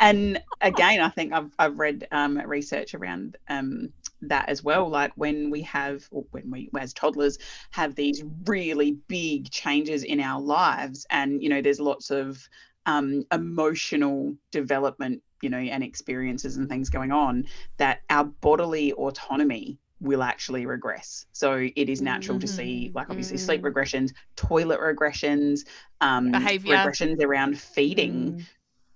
and 0.00 0.40
again 0.62 1.00
i 1.00 1.10
think 1.10 1.32
i've, 1.32 1.50
I've 1.58 1.78
read 1.78 2.08
um, 2.10 2.38
research 2.38 2.94
around 2.94 3.36
um, 3.48 3.90
that 4.22 4.48
as 4.48 4.64
well 4.64 4.88
like 4.88 5.12
when 5.14 5.50
we 5.50 5.60
have 5.62 6.08
or 6.10 6.24
when 6.30 6.50
we 6.50 6.70
as 6.78 6.94
toddlers 6.94 7.38
have 7.70 7.94
these 7.94 8.24
really 8.46 8.92
big 9.06 9.50
changes 9.50 10.04
in 10.04 10.20
our 10.20 10.40
lives 10.40 11.06
and 11.10 11.42
you 11.42 11.50
know 11.50 11.60
there's 11.60 11.80
lots 11.80 12.10
of 12.10 12.48
um, 12.86 13.24
emotional 13.30 14.34
development 14.50 15.22
you 15.42 15.50
know 15.50 15.58
and 15.58 15.82
experiences 15.82 16.56
and 16.56 16.68
things 16.68 16.90
going 16.90 17.12
on 17.12 17.46
that 17.76 18.00
our 18.10 18.24
bodily 18.24 18.92
autonomy 18.92 19.78
will 20.00 20.22
actually 20.22 20.64
regress. 20.64 21.26
So 21.32 21.68
it 21.74 21.88
is 21.88 22.00
natural 22.00 22.36
mm-hmm. 22.36 22.42
to 22.42 22.48
see, 22.48 22.86
mm-hmm. 22.86 22.96
like 22.96 23.10
obviously 23.10 23.36
mm. 23.36 23.40
sleep 23.40 23.62
regressions, 23.62 24.12
toilet 24.36 24.78
regressions, 24.78 25.66
um, 26.00 26.30
behavior 26.30 26.76
regressions 26.76 27.20
around 27.22 27.58
feeding, 27.58 28.32
mm 28.32 28.46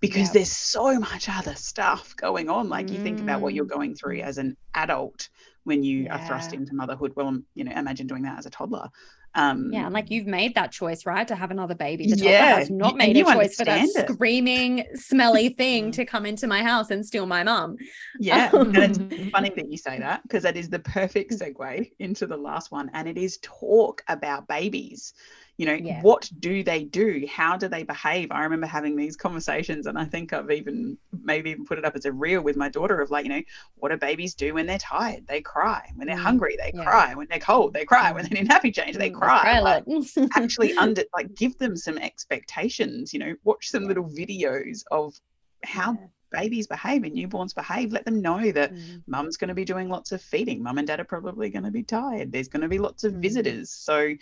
because 0.03 0.23
yep. 0.27 0.33
there's 0.33 0.51
so 0.51 0.99
much 0.99 1.29
other 1.29 1.55
stuff 1.55 2.15
going 2.17 2.51
on. 2.51 2.69
Like 2.69 2.91
you 2.91 2.99
think 2.99 3.21
about 3.21 3.41
what 3.41 3.55
you're 3.55 3.65
mm. 3.65 3.71
going 3.71 3.95
through 3.95 4.19
as 4.19 4.37
an 4.37 4.57
adult 4.75 5.29
when 5.63 5.85
you 5.85 6.01
yeah. 6.01 6.17
are 6.17 6.27
thrust 6.27 6.53
into 6.53 6.75
motherhood. 6.75 7.13
Well, 7.15 7.39
you 7.55 7.63
know, 7.63 7.71
imagine 7.71 8.09
doing 8.09 8.25
that 8.25 8.37
as 8.37 8.45
a 8.45 8.51
toddler. 8.51 8.89
Um, 9.35 9.71
yeah, 9.73 9.87
and 9.87 9.95
like 9.95 10.11
you've 10.11 10.27
made 10.27 10.55
that 10.57 10.73
choice, 10.73 11.07
right, 11.07 11.27
to 11.27 11.35
have 11.35 11.51
another 11.51 11.75
baby. 11.75 12.07
The 12.07 12.17
yeah, 12.17 12.57
has 12.57 12.71
not 12.71 12.97
made 12.97 13.17
a 13.17 13.25
choice 13.25 13.57
for 13.57 13.65
that 13.65 13.85
it. 13.85 14.09
screaming, 14.09 14.85
smelly 14.95 15.51
thing 15.51 15.89
mm. 15.89 15.93
to 15.95 16.05
come 16.05 16.27
into 16.27 16.47
my 16.47 16.63
house 16.63 16.91
and 16.91 17.05
steal 17.05 17.27
my 17.27 17.43
mum. 17.43 17.77
Yeah, 18.19 18.51
and 18.53 18.77
it's 18.77 19.31
funny 19.31 19.51
that 19.57 19.71
you 19.71 19.79
say 19.79 19.99
that 19.99 20.23
because 20.23 20.43
that 20.43 20.57
is 20.57 20.69
the 20.69 20.81
perfect 20.81 21.33
segue 21.33 21.91
into 21.99 22.27
the 22.27 22.37
last 22.37 22.71
one, 22.71 22.91
and 22.93 23.09
it 23.09 23.17
is 23.17 23.39
talk 23.43 24.03
about 24.09 24.49
babies 24.49 25.15
you 25.63 25.69
know 25.69 25.75
yeah. 25.75 26.01
what 26.03 26.29
do 26.41 26.65
they 26.65 26.83
do 26.83 27.25
how 27.31 27.57
do 27.57 27.69
they 27.69 27.85
behave 27.85 28.33
i 28.33 28.43
remember 28.43 28.67
having 28.67 28.97
these 28.97 29.17
conversations 29.17 29.87
and 29.87 29.97
i 29.97 30.05
think 30.05 30.33
i've 30.33 30.51
even 30.51 30.99
maybe 31.23 31.51
even 31.51 31.65
put 31.65 31.79
it 31.79 31.85
up 31.85 31.95
as 31.95 32.05
a 32.05 32.11
reel 32.11 32.43
with 32.43 32.57
my 32.57 32.69
daughter 32.69 33.01
of 33.01 33.13
like 33.13 33.25
you 33.25 33.31
know 33.31 33.41
what 33.77 33.93
do 33.93 33.97
babies 33.97 34.35
do 34.35 34.55
when 34.55 34.67
they're 34.67 34.77
tired 34.77 35.25
they 35.29 35.41
cry 35.41 35.89
when 35.95 36.09
they're 36.09 36.17
mm. 36.17 36.23
hungry 36.23 36.57
they 36.61 36.73
yeah. 36.75 36.83
cry 36.83 37.15
when 37.15 37.29
they're 37.31 37.39
cold 37.39 37.73
they 37.73 37.85
cry 37.85 38.11
when 38.11 38.25
they 38.25 38.41
need 38.41 38.51
nappy 38.51 38.75
change 38.75 38.97
they 38.97 39.11
mm, 39.11 39.21
cry 39.21 39.61
like, 39.61 39.85
actually 40.35 40.77
under 40.77 41.05
like 41.15 41.33
give 41.37 41.57
them 41.59 41.77
some 41.77 41.97
expectations 41.97 43.13
you 43.13 43.21
know 43.21 43.33
watch 43.45 43.69
some 43.69 43.83
yeah. 43.83 43.89
little 43.89 44.09
videos 44.09 44.83
of 44.91 45.15
how 45.63 45.97
babies 46.33 46.67
behave 46.67 47.05
and 47.05 47.15
newborns 47.15 47.55
behave 47.55 47.93
let 47.93 48.05
them 48.05 48.21
know 48.21 48.51
that 48.51 48.75
mm. 48.75 49.01
mum's 49.07 49.37
going 49.37 49.47
to 49.47 49.55
be 49.55 49.65
doing 49.65 49.89
lots 49.89 50.11
of 50.11 50.21
feeding 50.21 50.61
mum 50.61 50.79
and 50.79 50.89
dad 50.89 50.99
are 50.99 51.05
probably 51.05 51.51
going 51.51 51.63
to 51.63 51.71
be 51.71 51.85
tired 51.85 52.33
there's 52.33 52.49
going 52.49 52.63
to 52.63 52.69
be 52.69 52.81
lots 52.81 53.05
of 53.05 53.13
mm. 53.13 53.23
visitors 53.23 53.71
so 53.71 54.13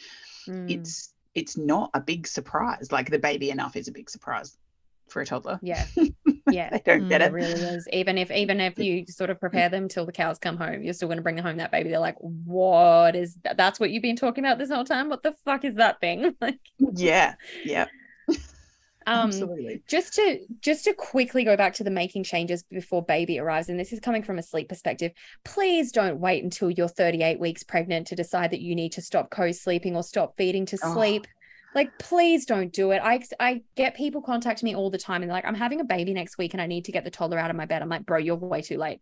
mm. 0.47 0.71
it's 0.71 1.15
it's 1.35 1.57
not 1.57 1.91
a 1.95 2.01
big 2.01 2.27
surprise. 2.27 2.91
Like 2.93 3.11
the 3.11 3.19
baby 3.19 3.51
enough 3.51 3.77
is 3.77 3.89
a 3.89 3.93
big 3.93 4.11
surprise 4.11 4.57
for 5.09 5.23
a 5.23 5.27
toddler. 5.27 5.59
Yeah. 5.63 5.85
Yeah. 6.51 6.71
they 6.71 6.83
don't 6.85 7.09
get 7.09 7.21
mm, 7.21 7.27
it. 7.27 7.29
It 7.29 7.33
really 7.33 7.53
is. 7.53 7.89
Even 7.93 8.19
if 8.19 8.29
even 8.33 8.61
if 8.61 8.77
you 8.77 9.05
sort 9.07 9.31
of 9.31 9.39
prepare 9.39 9.69
them 9.69 9.87
till 9.87 10.05
the 10.05 10.11
cows 10.11 10.41
come 10.41 10.57
home, 10.57 10.83
you're 10.83 10.95
still 10.95 11.07
going 11.07 11.19
to 11.19 11.23
bring 11.23 11.39
home 11.39 11.59
that 11.59 11.71
baby. 11.71 11.91
They're 11.91 12.01
like, 12.01 12.17
what 12.19 13.15
is 13.15 13.37
that? 13.45 13.57
That's 13.57 13.79
what 13.79 13.91
you've 13.91 14.03
been 14.03 14.17
talking 14.17 14.45
about 14.45 14.59
this 14.59 14.71
whole 14.71 14.85
time? 14.85 15.09
What 15.09 15.23
the 15.23 15.33
fuck 15.45 15.65
is 15.65 15.77
that 15.77 16.01
thing? 16.01 16.35
Like 16.41 16.59
Yeah. 16.79 17.35
Yeah. 17.65 17.87
Um, 19.11 19.27
Absolutely. 19.27 19.83
Just 19.89 20.15
to 20.15 20.39
just 20.61 20.85
to 20.85 20.95
quickly 20.95 21.43
go 21.43 21.57
back 21.57 21.75
to 21.75 21.85
the 21.85 21.91
making 21.91 22.23
changes 22.23 22.63
before 22.63 23.05
baby 23.05 23.41
arrives, 23.41 23.69
and 23.69 23.79
this 23.79 23.93
is 23.93 23.99
coming 23.99 24.23
from 24.23 24.39
a 24.39 24.43
sleep 24.43 24.69
perspective. 24.69 25.11
Please 25.45 25.91
don't 25.91 26.21
wait 26.21 26.45
until 26.45 26.71
you're 26.71 26.87
38 26.87 27.41
weeks 27.41 27.65
pregnant 27.65 28.07
to 28.07 28.15
decide 28.15 28.53
that 28.53 28.61
you 28.61 28.77
need 28.77 28.93
to 28.93 29.03
stop 29.03 29.29
co-sleeping 29.29 29.97
or 29.97 30.05
stop 30.05 30.37
feeding 30.37 30.65
to 30.67 30.77
sleep. 30.77 31.27
Oh. 31.27 31.35
Like, 31.75 31.91
please 31.99 32.47
don't 32.47 32.73
do 32.73 32.93
it. 32.93 33.01
I 33.03 33.21
I 33.41 33.63
get 33.75 33.97
people 33.97 34.23
contact 34.23 34.63
me 34.63 34.77
all 34.77 34.91
the 34.91 34.99
time 34.99 35.23
and 35.23 35.29
they're 35.29 35.37
like, 35.37 35.45
I'm 35.45 35.57
having 35.57 35.81
a 35.81 35.85
baby 35.85 36.15
next 36.15 36.39
week 36.39 36.55
and 36.55 36.63
I 36.63 36.67
need 36.67 36.85
to 36.85 36.93
get 36.93 37.03
the 37.03 37.11
toddler 37.11 37.41
out 37.41 37.51
of 37.51 37.57
my 37.57 37.67
bed. 37.67 37.83
I'm 37.83 37.89
like, 37.89 38.07
bro, 38.07 38.19
you're 38.19 38.37
way 38.37 38.63
too 38.63 38.79
late. 38.79 39.01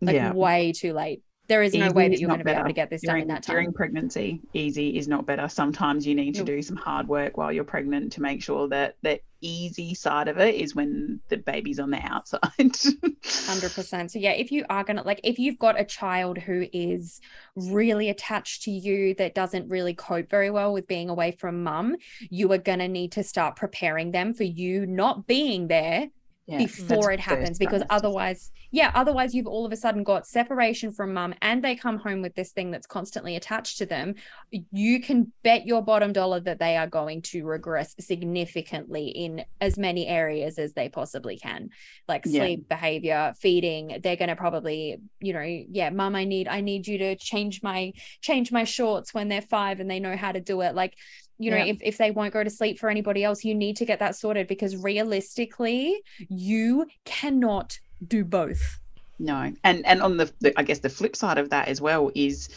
Like, 0.00 0.14
yeah. 0.14 0.32
way 0.32 0.72
too 0.72 0.94
late 0.94 1.22
there 1.48 1.62
is 1.62 1.74
no 1.74 1.90
way 1.90 2.08
that 2.08 2.18
you're 2.18 2.28
going 2.28 2.38
to 2.38 2.44
be 2.44 2.50
able 2.50 2.64
to 2.64 2.72
get 2.72 2.88
this 2.88 3.02
during, 3.02 3.14
done 3.14 3.22
in 3.22 3.28
that 3.28 3.42
time. 3.42 3.54
During 3.54 3.72
pregnancy, 3.72 4.40
easy 4.54 4.96
is 4.96 5.08
not 5.08 5.26
better. 5.26 5.48
Sometimes 5.48 6.06
you 6.06 6.14
need 6.14 6.34
to 6.36 6.44
do 6.44 6.62
some 6.62 6.76
hard 6.76 7.08
work 7.08 7.36
while 7.36 7.52
you're 7.52 7.64
pregnant 7.64 8.12
to 8.12 8.22
make 8.22 8.42
sure 8.42 8.68
that 8.68 8.96
the 9.02 9.20
easy 9.40 9.92
side 9.94 10.28
of 10.28 10.38
it 10.38 10.54
is 10.54 10.74
when 10.74 11.20
the 11.28 11.36
baby's 11.36 11.80
on 11.80 11.90
the 11.90 11.98
outside. 11.98 12.40
100%. 12.56 13.82
So, 14.12 14.18
yeah, 14.18 14.30
if 14.30 14.52
you 14.52 14.64
are 14.70 14.84
going 14.84 14.96
to, 14.96 15.02
like, 15.02 15.20
if 15.24 15.38
you've 15.38 15.58
got 15.58 15.80
a 15.80 15.84
child 15.84 16.38
who 16.38 16.66
is 16.72 17.20
really 17.56 18.08
attached 18.08 18.62
to 18.62 18.70
you 18.70 19.14
that 19.14 19.34
doesn't 19.34 19.68
really 19.68 19.94
cope 19.94 20.30
very 20.30 20.50
well 20.50 20.72
with 20.72 20.86
being 20.86 21.08
away 21.08 21.32
from 21.32 21.62
mum, 21.62 21.96
you 22.30 22.50
are 22.52 22.58
going 22.58 22.78
to 22.78 22.88
need 22.88 23.12
to 23.12 23.22
start 23.22 23.56
preparing 23.56 24.12
them 24.12 24.32
for 24.34 24.44
you 24.44 24.86
not 24.86 25.26
being 25.26 25.68
there 25.68 26.08
yeah, 26.46 26.58
before 26.58 27.12
it 27.12 27.20
happens 27.20 27.56
because 27.56 27.82
otherwise 27.88 28.50
yeah 28.72 28.90
otherwise 28.94 29.32
you've 29.32 29.46
all 29.46 29.64
of 29.64 29.72
a 29.72 29.76
sudden 29.76 30.02
got 30.02 30.26
separation 30.26 30.90
from 30.90 31.14
mum 31.14 31.32
and 31.40 31.62
they 31.62 31.76
come 31.76 31.98
home 31.98 32.20
with 32.20 32.34
this 32.34 32.50
thing 32.50 32.70
that's 32.70 32.86
constantly 32.86 33.36
attached 33.36 33.78
to 33.78 33.86
them. 33.86 34.14
You 34.50 35.00
can 35.00 35.32
bet 35.44 35.66
your 35.66 35.82
bottom 35.82 36.12
dollar 36.12 36.40
that 36.40 36.58
they 36.58 36.76
are 36.76 36.88
going 36.88 37.22
to 37.22 37.44
regress 37.44 37.94
significantly 38.00 39.08
in 39.08 39.44
as 39.60 39.78
many 39.78 40.06
areas 40.06 40.58
as 40.58 40.72
they 40.74 40.88
possibly 40.88 41.38
can. 41.38 41.70
Like 42.08 42.22
yeah. 42.26 42.40
sleep 42.40 42.68
behavior 42.68 43.34
feeding 43.38 44.00
they're 44.02 44.16
going 44.16 44.28
to 44.28 44.36
probably 44.36 44.98
you 45.20 45.32
know 45.32 45.40
yeah 45.42 45.90
mum 45.90 46.14
i 46.14 46.24
need 46.24 46.48
i 46.48 46.60
need 46.60 46.86
you 46.86 46.98
to 46.98 47.16
change 47.16 47.62
my 47.62 47.92
change 48.20 48.50
my 48.50 48.64
shorts 48.64 49.14
when 49.14 49.28
they're 49.28 49.42
5 49.42 49.80
and 49.80 49.90
they 49.90 50.00
know 50.00 50.16
how 50.16 50.32
to 50.32 50.40
do 50.40 50.60
it. 50.62 50.74
Like 50.74 50.94
you 51.38 51.50
know 51.50 51.56
yeah. 51.56 51.72
if, 51.72 51.78
if 51.82 51.98
they 51.98 52.10
won't 52.10 52.32
go 52.32 52.44
to 52.44 52.50
sleep 52.50 52.78
for 52.78 52.88
anybody 52.88 53.24
else 53.24 53.44
you 53.44 53.54
need 53.54 53.76
to 53.76 53.84
get 53.84 53.98
that 53.98 54.16
sorted 54.16 54.46
because 54.46 54.76
realistically 54.76 56.02
you 56.28 56.86
cannot 57.04 57.78
do 58.06 58.24
both 58.24 58.80
no 59.18 59.52
and 59.64 59.86
and 59.86 60.02
on 60.02 60.16
the, 60.16 60.30
the 60.40 60.58
i 60.58 60.62
guess 60.62 60.80
the 60.80 60.88
flip 60.88 61.16
side 61.16 61.38
of 61.38 61.50
that 61.50 61.68
as 61.68 61.80
well 61.80 62.10
is 62.14 62.48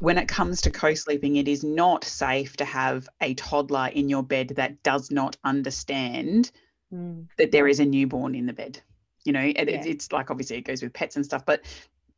when 0.00 0.16
it 0.16 0.28
comes 0.28 0.60
to 0.60 0.70
co-sleeping 0.70 1.36
it 1.36 1.48
is 1.48 1.64
not 1.64 2.04
safe 2.04 2.56
to 2.56 2.64
have 2.64 3.08
a 3.20 3.34
toddler 3.34 3.88
in 3.88 4.08
your 4.08 4.22
bed 4.22 4.52
that 4.56 4.82
does 4.82 5.10
not 5.10 5.36
understand 5.44 6.50
mm. 6.92 7.26
that 7.36 7.52
there 7.52 7.66
is 7.66 7.80
a 7.80 7.84
newborn 7.84 8.34
in 8.34 8.46
the 8.46 8.52
bed 8.52 8.80
you 9.24 9.32
know 9.32 9.40
it, 9.40 9.68
yeah. 9.68 9.82
it's 9.84 10.12
like 10.12 10.30
obviously 10.30 10.56
it 10.56 10.62
goes 10.62 10.82
with 10.82 10.92
pets 10.92 11.16
and 11.16 11.24
stuff 11.24 11.44
but 11.44 11.62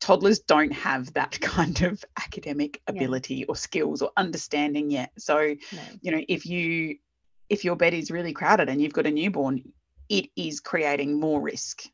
toddlers 0.01 0.41
don't 0.41 0.73
have 0.73 1.13
that 1.13 1.39
kind 1.41 1.83
of 1.83 2.05
academic 2.19 2.81
ability 2.87 3.37
yeah. 3.37 3.47
or 3.49 3.57
skills 3.57 4.03
or 4.03 4.11
understanding 4.17 4.91
yet 4.91 5.11
so 5.19 5.55
no. 5.73 5.83
you 6.03 6.11
know 6.11 6.23
if 6.29 6.47
you 6.47 6.97
if 7.49 7.65
your 7.65 7.77
bed 7.77 7.95
is 7.95 8.11
really 8.11 8.33
crowded 8.33 8.69
and 8.69 8.81
you've 8.81 8.93
got 8.93 9.07
a 9.07 9.11
newborn 9.11 9.63
it 10.09 10.27
is 10.37 10.61
creating 10.61 11.19
more 11.19 11.41
risk 11.41 11.85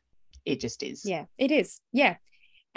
it 0.45 0.59
just 0.59 0.83
is 0.83 1.03
yeah 1.05 1.25
it 1.37 1.51
is 1.51 1.81
yeah 1.91 2.15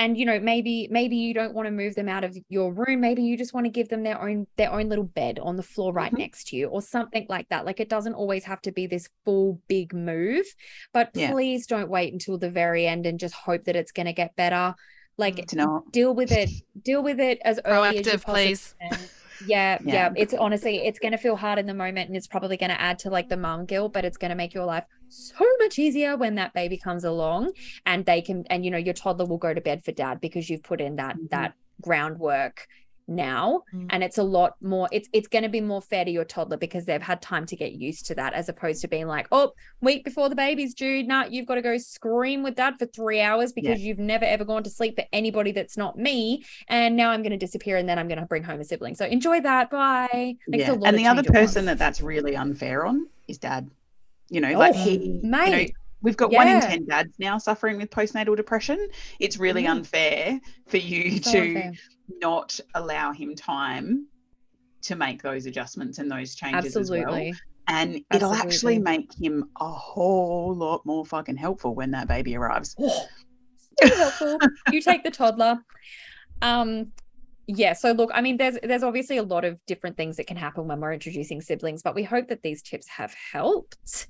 and 0.00 0.16
you 0.16 0.24
know 0.24 0.40
maybe 0.40 0.88
maybe 0.90 1.16
you 1.16 1.34
don't 1.34 1.54
want 1.54 1.66
to 1.66 1.70
move 1.70 1.94
them 1.94 2.08
out 2.08 2.24
of 2.24 2.36
your 2.48 2.72
room 2.72 3.00
maybe 3.00 3.22
you 3.22 3.36
just 3.36 3.52
want 3.52 3.66
to 3.66 3.70
give 3.70 3.88
them 3.88 4.02
their 4.02 4.20
own 4.20 4.46
their 4.56 4.72
own 4.72 4.88
little 4.88 5.04
bed 5.04 5.38
on 5.38 5.56
the 5.56 5.62
floor 5.62 5.92
right 5.92 6.10
mm-hmm. 6.10 6.22
next 6.22 6.48
to 6.48 6.56
you 6.56 6.66
or 6.66 6.82
something 6.82 7.26
like 7.28 7.48
that 7.50 7.64
like 7.64 7.78
it 7.78 7.88
doesn't 7.88 8.14
always 8.14 8.44
have 8.44 8.60
to 8.62 8.72
be 8.72 8.86
this 8.86 9.08
full 9.24 9.60
big 9.68 9.94
move 9.94 10.46
but 10.92 11.10
yeah. 11.14 11.30
please 11.30 11.66
don't 11.66 11.90
wait 11.90 12.12
until 12.12 12.38
the 12.38 12.50
very 12.50 12.86
end 12.86 13.06
and 13.06 13.20
just 13.20 13.34
hope 13.34 13.64
that 13.64 13.76
it's 13.76 13.92
going 13.92 14.06
to 14.06 14.12
get 14.12 14.34
better 14.36 14.74
like 15.20 15.46
deal 15.92 16.14
with 16.14 16.32
it 16.32 16.50
deal 16.82 17.02
with 17.02 17.20
it 17.20 17.38
as 17.44 17.60
early 17.64 18.00
Proactive, 18.00 18.06
as 18.06 18.12
you 18.12 18.18
please. 18.18 18.74
yeah, 18.80 18.98
yeah, 19.46 19.78
yeah. 19.84 20.12
It's 20.16 20.34
honestly 20.34 20.78
it's 20.78 20.98
going 20.98 21.12
to 21.12 21.18
feel 21.18 21.36
hard 21.36 21.58
in 21.58 21.66
the 21.66 21.74
moment 21.74 22.08
and 22.08 22.16
it's 22.16 22.26
probably 22.26 22.56
going 22.56 22.70
to 22.70 22.80
add 22.80 22.98
to 23.00 23.10
like 23.10 23.28
the 23.28 23.36
mom 23.36 23.66
guilt 23.66 23.92
but 23.92 24.04
it's 24.04 24.16
going 24.16 24.30
to 24.30 24.34
make 24.34 24.54
your 24.54 24.64
life 24.64 24.84
so 25.08 25.46
much 25.60 25.78
easier 25.78 26.16
when 26.16 26.34
that 26.36 26.52
baby 26.54 26.76
comes 26.76 27.04
along 27.04 27.52
and 27.86 28.04
they 28.06 28.20
can 28.20 28.44
and 28.50 28.64
you 28.64 28.70
know 28.70 28.78
your 28.78 28.94
toddler 28.94 29.26
will 29.26 29.38
go 29.38 29.54
to 29.54 29.60
bed 29.60 29.84
for 29.84 29.92
dad 29.92 30.20
because 30.20 30.50
you've 30.50 30.62
put 30.62 30.80
in 30.80 30.96
that 30.96 31.16
mm-hmm. 31.16 31.26
that 31.30 31.54
groundwork 31.80 32.66
now 33.08 33.62
mm. 33.74 33.86
and 33.90 34.04
it's 34.04 34.18
a 34.18 34.22
lot 34.22 34.54
more 34.62 34.88
it's 34.92 35.08
it's 35.12 35.28
going 35.28 35.42
to 35.42 35.48
be 35.48 35.60
more 35.60 35.82
fair 35.82 36.04
to 36.04 36.10
your 36.10 36.24
toddler 36.24 36.56
because 36.56 36.84
they've 36.84 37.02
had 37.02 37.20
time 37.20 37.44
to 37.44 37.56
get 37.56 37.72
used 37.72 38.06
to 38.06 38.14
that 38.14 38.32
as 38.32 38.48
opposed 38.48 38.80
to 38.80 38.88
being 38.88 39.06
like 39.06 39.26
oh 39.32 39.52
week 39.80 40.04
before 40.04 40.28
the 40.28 40.36
baby's 40.36 40.74
due 40.74 41.02
now 41.02 41.24
you've 41.24 41.46
got 41.46 41.56
to 41.56 41.62
go 41.62 41.76
scream 41.76 42.42
with 42.42 42.54
dad 42.54 42.74
for 42.78 42.86
three 42.86 43.20
hours 43.20 43.52
because 43.52 43.80
yeah. 43.80 43.88
you've 43.88 43.98
never 43.98 44.24
ever 44.24 44.44
gone 44.44 44.62
to 44.62 44.70
sleep 44.70 44.94
for 44.96 45.04
anybody 45.12 45.52
that's 45.52 45.76
not 45.76 45.98
me 45.98 46.44
and 46.68 46.96
now 46.96 47.10
i'm 47.10 47.22
going 47.22 47.32
to 47.32 47.36
disappear 47.36 47.76
and 47.76 47.88
then 47.88 47.98
i'm 47.98 48.08
going 48.08 48.20
to 48.20 48.26
bring 48.26 48.42
home 48.42 48.60
a 48.60 48.64
sibling 48.64 48.94
so 48.94 49.04
enjoy 49.04 49.40
that 49.40 49.70
bye 49.70 50.36
yeah. 50.48 50.76
and 50.84 50.96
the 50.96 51.06
other 51.06 51.24
person 51.24 51.64
that 51.64 51.78
that's 51.78 52.00
really 52.00 52.36
unfair 52.36 52.86
on 52.86 53.08
is 53.28 53.38
dad 53.38 53.68
you 54.28 54.40
know 54.40 54.52
oh, 54.52 54.58
like 54.58 54.74
he 54.74 55.20
mate. 55.22 55.46
You 55.46 55.56
know, 55.56 55.72
We've 56.02 56.16
got 56.16 56.32
yeah. 56.32 56.38
one 56.38 56.48
in 56.48 56.62
10 56.62 56.86
dads 56.86 57.18
now 57.18 57.36
suffering 57.36 57.76
with 57.76 57.90
postnatal 57.90 58.34
depression. 58.34 58.88
It's 59.18 59.36
really 59.36 59.64
mm. 59.64 59.70
unfair 59.70 60.40
for 60.66 60.78
you 60.78 61.20
so 61.22 61.32
to 61.32 61.38
unfair 61.40 61.72
not 62.20 62.58
allow 62.74 63.12
him 63.12 63.34
time 63.34 64.06
to 64.82 64.96
make 64.96 65.22
those 65.22 65.46
adjustments 65.46 65.98
and 65.98 66.10
those 66.10 66.34
changes 66.34 66.76
Absolutely. 66.76 67.00
as 67.00 67.06
well. 67.06 67.40
And 67.68 67.88
Absolutely. 67.88 68.04
it'll 68.12 68.34
actually 68.34 68.78
make 68.78 69.12
him 69.14 69.50
a 69.60 69.70
whole 69.70 70.54
lot 70.54 70.84
more 70.84 71.04
fucking 71.04 71.36
helpful 71.36 71.74
when 71.74 71.90
that 71.92 72.08
baby 72.08 72.36
arrives. 72.36 72.74
helpful. 73.82 74.38
you 74.72 74.80
take 74.80 75.04
the 75.04 75.10
toddler. 75.10 75.58
Um, 76.42 76.92
yeah 77.56 77.72
so 77.72 77.92
look 77.92 78.10
i 78.14 78.20
mean 78.20 78.36
there's 78.36 78.58
there's 78.62 78.82
obviously 78.82 79.16
a 79.16 79.22
lot 79.22 79.44
of 79.44 79.58
different 79.66 79.96
things 79.96 80.16
that 80.16 80.26
can 80.26 80.36
happen 80.36 80.68
when 80.68 80.80
we're 80.80 80.92
introducing 80.92 81.40
siblings 81.40 81.82
but 81.82 81.94
we 81.94 82.02
hope 82.02 82.28
that 82.28 82.42
these 82.42 82.62
tips 82.62 82.86
have 82.88 83.14
helped 83.32 84.06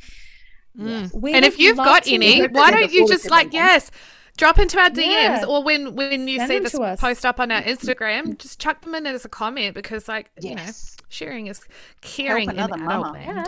mm. 0.78 1.10
and 1.32 1.44
if 1.44 1.58
you've 1.58 1.76
got 1.76 2.06
any 2.06 2.46
why 2.48 2.70
don't 2.70 2.92
you 2.92 3.06
just 3.06 3.30
like 3.30 3.52
yes 3.52 3.90
drop 4.36 4.58
into 4.58 4.78
our 4.78 4.90
DMs 4.90 5.06
yeah. 5.06 5.44
or 5.46 5.62
when 5.62 5.94
when 5.94 6.28
you 6.28 6.38
Send 6.38 6.50
see 6.50 6.58
this 6.58 7.00
post 7.00 7.26
up 7.26 7.40
on 7.40 7.50
our 7.50 7.62
Instagram, 7.62 8.38
just 8.38 8.60
chuck 8.60 8.82
them 8.82 8.94
in 8.94 9.06
as 9.06 9.24
a 9.24 9.28
comment 9.28 9.74
because 9.74 10.08
like 10.08 10.30
yes. 10.40 10.44
you 10.44 10.56
know 10.56 10.72
sharing 11.08 11.46
is 11.48 11.60
caring 12.00 12.50
in 12.50 12.58
adult 12.58 12.80
mama. 12.80 13.12
land. 13.12 13.26
Yeah. 13.26 13.44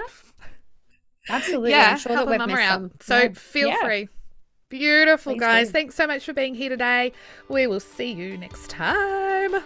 Absolutely. 1.28 1.70
Yeah, 1.70 1.92
I'm 1.92 1.98
sure 1.98 2.12
help 2.12 2.28
that 2.28 2.46
we've 2.46 2.58
out. 2.58 2.90
So 3.00 3.22
yeah. 3.22 3.28
feel 3.34 3.68
yeah. 3.68 3.84
free. 3.84 4.08
Beautiful 4.68 5.34
Please 5.34 5.40
guys. 5.40 5.66
Do. 5.68 5.72
Thanks 5.72 5.94
so 5.94 6.06
much 6.06 6.24
for 6.24 6.32
being 6.32 6.54
here 6.54 6.70
today. 6.70 7.12
We 7.48 7.66
will 7.66 7.80
see 7.80 8.10
you 8.10 8.36
next 8.38 8.70
time. 8.70 9.62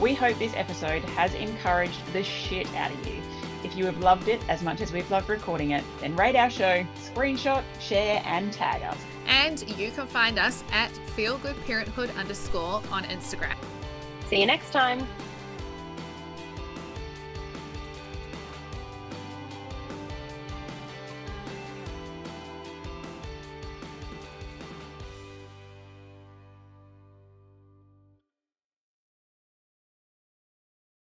We 0.00 0.14
hope 0.14 0.36
this 0.38 0.52
episode 0.56 1.02
has 1.04 1.32
encouraged 1.34 2.12
the 2.12 2.24
shit 2.24 2.66
out 2.74 2.90
of 2.90 3.06
you. 3.06 3.22
If 3.64 3.76
you 3.76 3.86
have 3.86 3.98
loved 3.98 4.28
it 4.28 4.40
as 4.48 4.62
much 4.62 4.80
as 4.80 4.92
we've 4.92 5.10
loved 5.10 5.28
recording 5.28 5.70
it, 5.70 5.84
then 6.00 6.16
rate 6.16 6.36
our 6.36 6.50
show, 6.50 6.84
screenshot, 6.96 7.62
share, 7.80 8.22
and 8.24 8.52
tag 8.52 8.82
us. 8.82 8.98
And 9.26 9.68
you 9.78 9.90
can 9.90 10.06
find 10.06 10.38
us 10.38 10.64
at 10.72 10.90
feelgoodparenthood 11.16 12.16
underscore 12.16 12.82
on 12.90 13.04
Instagram. 13.04 13.56
See 14.26 14.40
you 14.40 14.46
next 14.46 14.70
time. 14.70 15.06